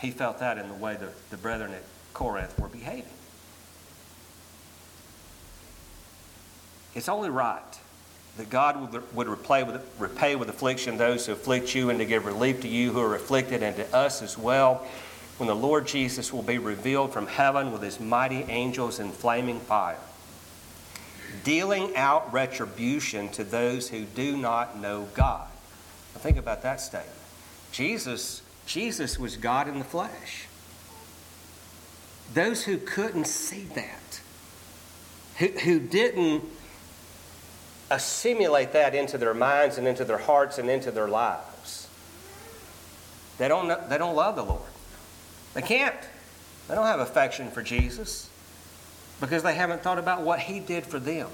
He 0.00 0.10
felt 0.10 0.38
that 0.38 0.56
in 0.56 0.68
the 0.68 0.74
way 0.74 0.96
the, 0.96 1.10
the 1.28 1.36
brethren 1.36 1.72
at 1.74 1.82
Corinth 2.14 2.58
were 2.58 2.68
behaving. 2.68 3.04
It's 6.94 7.08
only 7.08 7.28
right 7.28 7.60
that 8.38 8.48
God 8.48 8.92
would, 8.92 9.14
would 9.14 9.28
repay, 9.28 9.62
with, 9.62 9.82
repay 9.98 10.36
with 10.36 10.48
affliction 10.48 10.96
those 10.96 11.26
who 11.26 11.32
afflict 11.32 11.74
you 11.74 11.90
and 11.90 11.98
to 11.98 12.06
give 12.06 12.24
relief 12.24 12.62
to 12.62 12.68
you 12.68 12.92
who 12.92 13.00
are 13.00 13.14
afflicted 13.14 13.62
and 13.62 13.76
to 13.76 13.94
us 13.94 14.22
as 14.22 14.38
well 14.38 14.86
when 15.36 15.46
the 15.46 15.54
Lord 15.54 15.86
Jesus 15.86 16.32
will 16.32 16.42
be 16.42 16.58
revealed 16.58 17.12
from 17.12 17.26
heaven 17.26 17.72
with 17.72 17.82
his 17.82 17.98
mighty 17.98 18.42
angels 18.48 19.00
in 19.00 19.10
flaming 19.10 19.58
fire, 19.58 19.96
dealing 21.44 21.96
out 21.96 22.32
retribution 22.32 23.28
to 23.30 23.44
those 23.44 23.88
who 23.88 24.04
do 24.04 24.36
not 24.36 24.78
know 24.78 25.08
God. 25.14 25.49
Now 26.14 26.20
think 26.20 26.36
about 26.36 26.62
that 26.62 26.80
statement. 26.80 27.16
Jesus, 27.72 28.42
Jesus 28.66 29.18
was 29.18 29.36
God 29.36 29.68
in 29.68 29.78
the 29.78 29.84
flesh. 29.84 30.46
Those 32.34 32.64
who 32.64 32.78
couldn't 32.78 33.26
see 33.26 33.64
that, 33.74 34.20
who, 35.38 35.46
who 35.46 35.80
didn't 35.80 36.44
assimilate 37.90 38.72
that 38.72 38.94
into 38.94 39.18
their 39.18 39.34
minds 39.34 39.78
and 39.78 39.86
into 39.88 40.04
their 40.04 40.18
hearts 40.18 40.58
and 40.58 40.70
into 40.70 40.90
their 40.90 41.08
lives, 41.08 41.88
they 43.38 43.48
don't, 43.48 43.68
know, 43.68 43.82
they 43.88 43.98
don't 43.98 44.14
love 44.14 44.36
the 44.36 44.44
Lord. 44.44 44.60
They 45.54 45.62
can't. 45.62 45.96
They 46.68 46.74
don't 46.74 46.86
have 46.86 47.00
affection 47.00 47.50
for 47.50 47.62
Jesus 47.62 48.28
because 49.20 49.42
they 49.42 49.54
haven't 49.54 49.82
thought 49.82 49.98
about 49.98 50.22
what 50.22 50.38
He 50.40 50.60
did 50.60 50.86
for 50.86 51.00
them. 51.00 51.28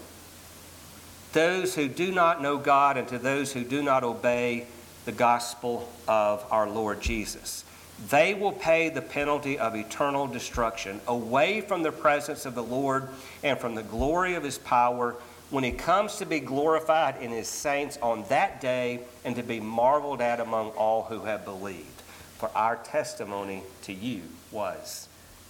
Those 1.37 1.75
who 1.75 1.87
do 1.87 2.12
not 2.12 2.40
know 2.40 2.57
God 2.57 2.96
and 2.96 3.07
to 3.09 3.18
those 3.18 3.53
who 3.53 3.62
do 3.62 3.83
not 3.83 4.03
obey 4.03 4.66
the 5.05 5.12
gospel 5.12 5.87
of 6.09 6.42
our 6.51 6.66
Lord 6.66 7.03
Jesus. 7.03 7.62
They 8.09 8.33
will 8.33 8.53
pay 8.53 8.88
the 8.88 9.03
penalty 9.03 9.59
of 9.59 9.77
eternal 9.77 10.27
destruction 10.27 10.99
away 11.07 11.61
from 11.61 11.83
the 11.83 11.92
presence 11.92 12.46
of 12.46 12.55
the 12.55 12.62
Lord 12.62 13.11
and 13.44 13.59
from 13.59 13.75
the 13.75 13.83
glory 13.83 14.33
of 14.33 14.44
his 14.44 14.57
power 14.57 15.14
when 15.51 15.62
he 15.62 15.72
comes 15.72 16.16
to 16.16 16.25
be 16.25 16.40
glorified 16.40 17.20
in 17.20 17.33
his 17.33 17.49
saints 17.49 17.99
on 18.01 18.25
that 18.31 18.62
day 18.62 19.01
and 19.22 19.37
to 19.37 19.42
be 19.42 19.61
marveled 19.61 20.22
at 20.22 20.40
among 20.40 20.70
all 20.70 21.03
who 21.03 21.27
have 21.27 21.44
believed. 21.44 22.01
For 22.38 22.51
our 22.55 22.77
testimony 22.77 23.62
to 23.83 23.92
you 23.92 24.22
was 24.51 25.07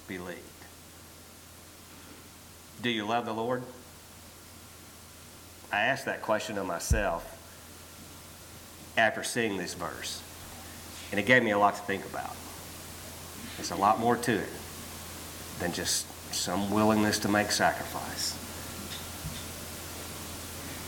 believed. 0.09 0.41
Do 2.83 2.91
you 2.91 3.07
love 3.07 3.25
the 3.25 3.33
Lord? 3.33 3.63
I 5.73 5.81
asked 5.83 6.05
that 6.07 6.23
question 6.23 6.59
of 6.59 6.67
myself 6.67 7.33
after 8.97 9.23
seeing 9.23 9.57
this 9.57 9.75
verse. 9.75 10.23
And 11.11 11.21
it 11.21 11.27
gave 11.27 11.43
me 11.43 11.51
a 11.51 11.59
lot 11.59 11.75
to 11.77 11.83
think 11.83 12.05
about. 12.07 12.35
There's 13.57 13.71
a 13.71 13.77
lot 13.77 14.01
more 14.01 14.17
to 14.17 14.33
it 14.33 14.49
than 15.61 15.73
just 15.73 16.07
some 16.35 16.71
willingness 16.71 17.19
to 17.21 17.29
make 17.29 17.51
sacrifice. 17.51 18.35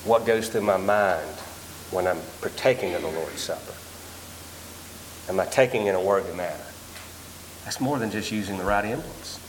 What 0.05 0.27
goes 0.27 0.49
through 0.49 0.63
my 0.63 0.77
mind 0.77 1.29
when 1.91 2.07
I'm 2.07 2.19
partaking 2.41 2.95
of 2.95 3.03
the 3.03 3.09
Lord's 3.09 3.41
Supper? 3.41 3.75
Am 5.31 5.41
I 5.41 5.47
taking 5.47 5.87
in 5.87 5.95
a 5.95 6.01
worthy 6.01 6.35
manner? 6.37 6.65
That's 7.65 7.81
more 7.81 7.99
than 7.99 8.11
just 8.11 8.33
using 8.33 8.59
the 8.59 8.65
right 8.65 8.85
emblems. 8.85 9.41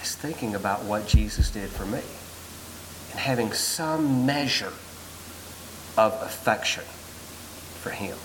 It's 0.00 0.16
thinking 0.16 0.54
about 0.54 0.82
what 0.84 1.06
Jesus 1.06 1.50
did 1.50 1.68
for 1.68 1.86
me 1.86 2.00
and 3.12 3.20
having 3.20 3.52
some 3.52 4.26
measure 4.26 4.72
of 5.96 6.12
affection 6.22 6.84
for 6.84 7.90
him. 7.90 8.16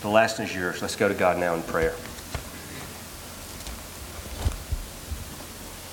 The 0.00 0.08
lesson 0.08 0.46
is 0.46 0.54
yours. 0.54 0.80
Let's 0.80 0.96
go 0.96 1.08
to 1.08 1.14
God 1.14 1.38
now 1.38 1.54
in 1.54 1.62
prayer. 1.62 1.94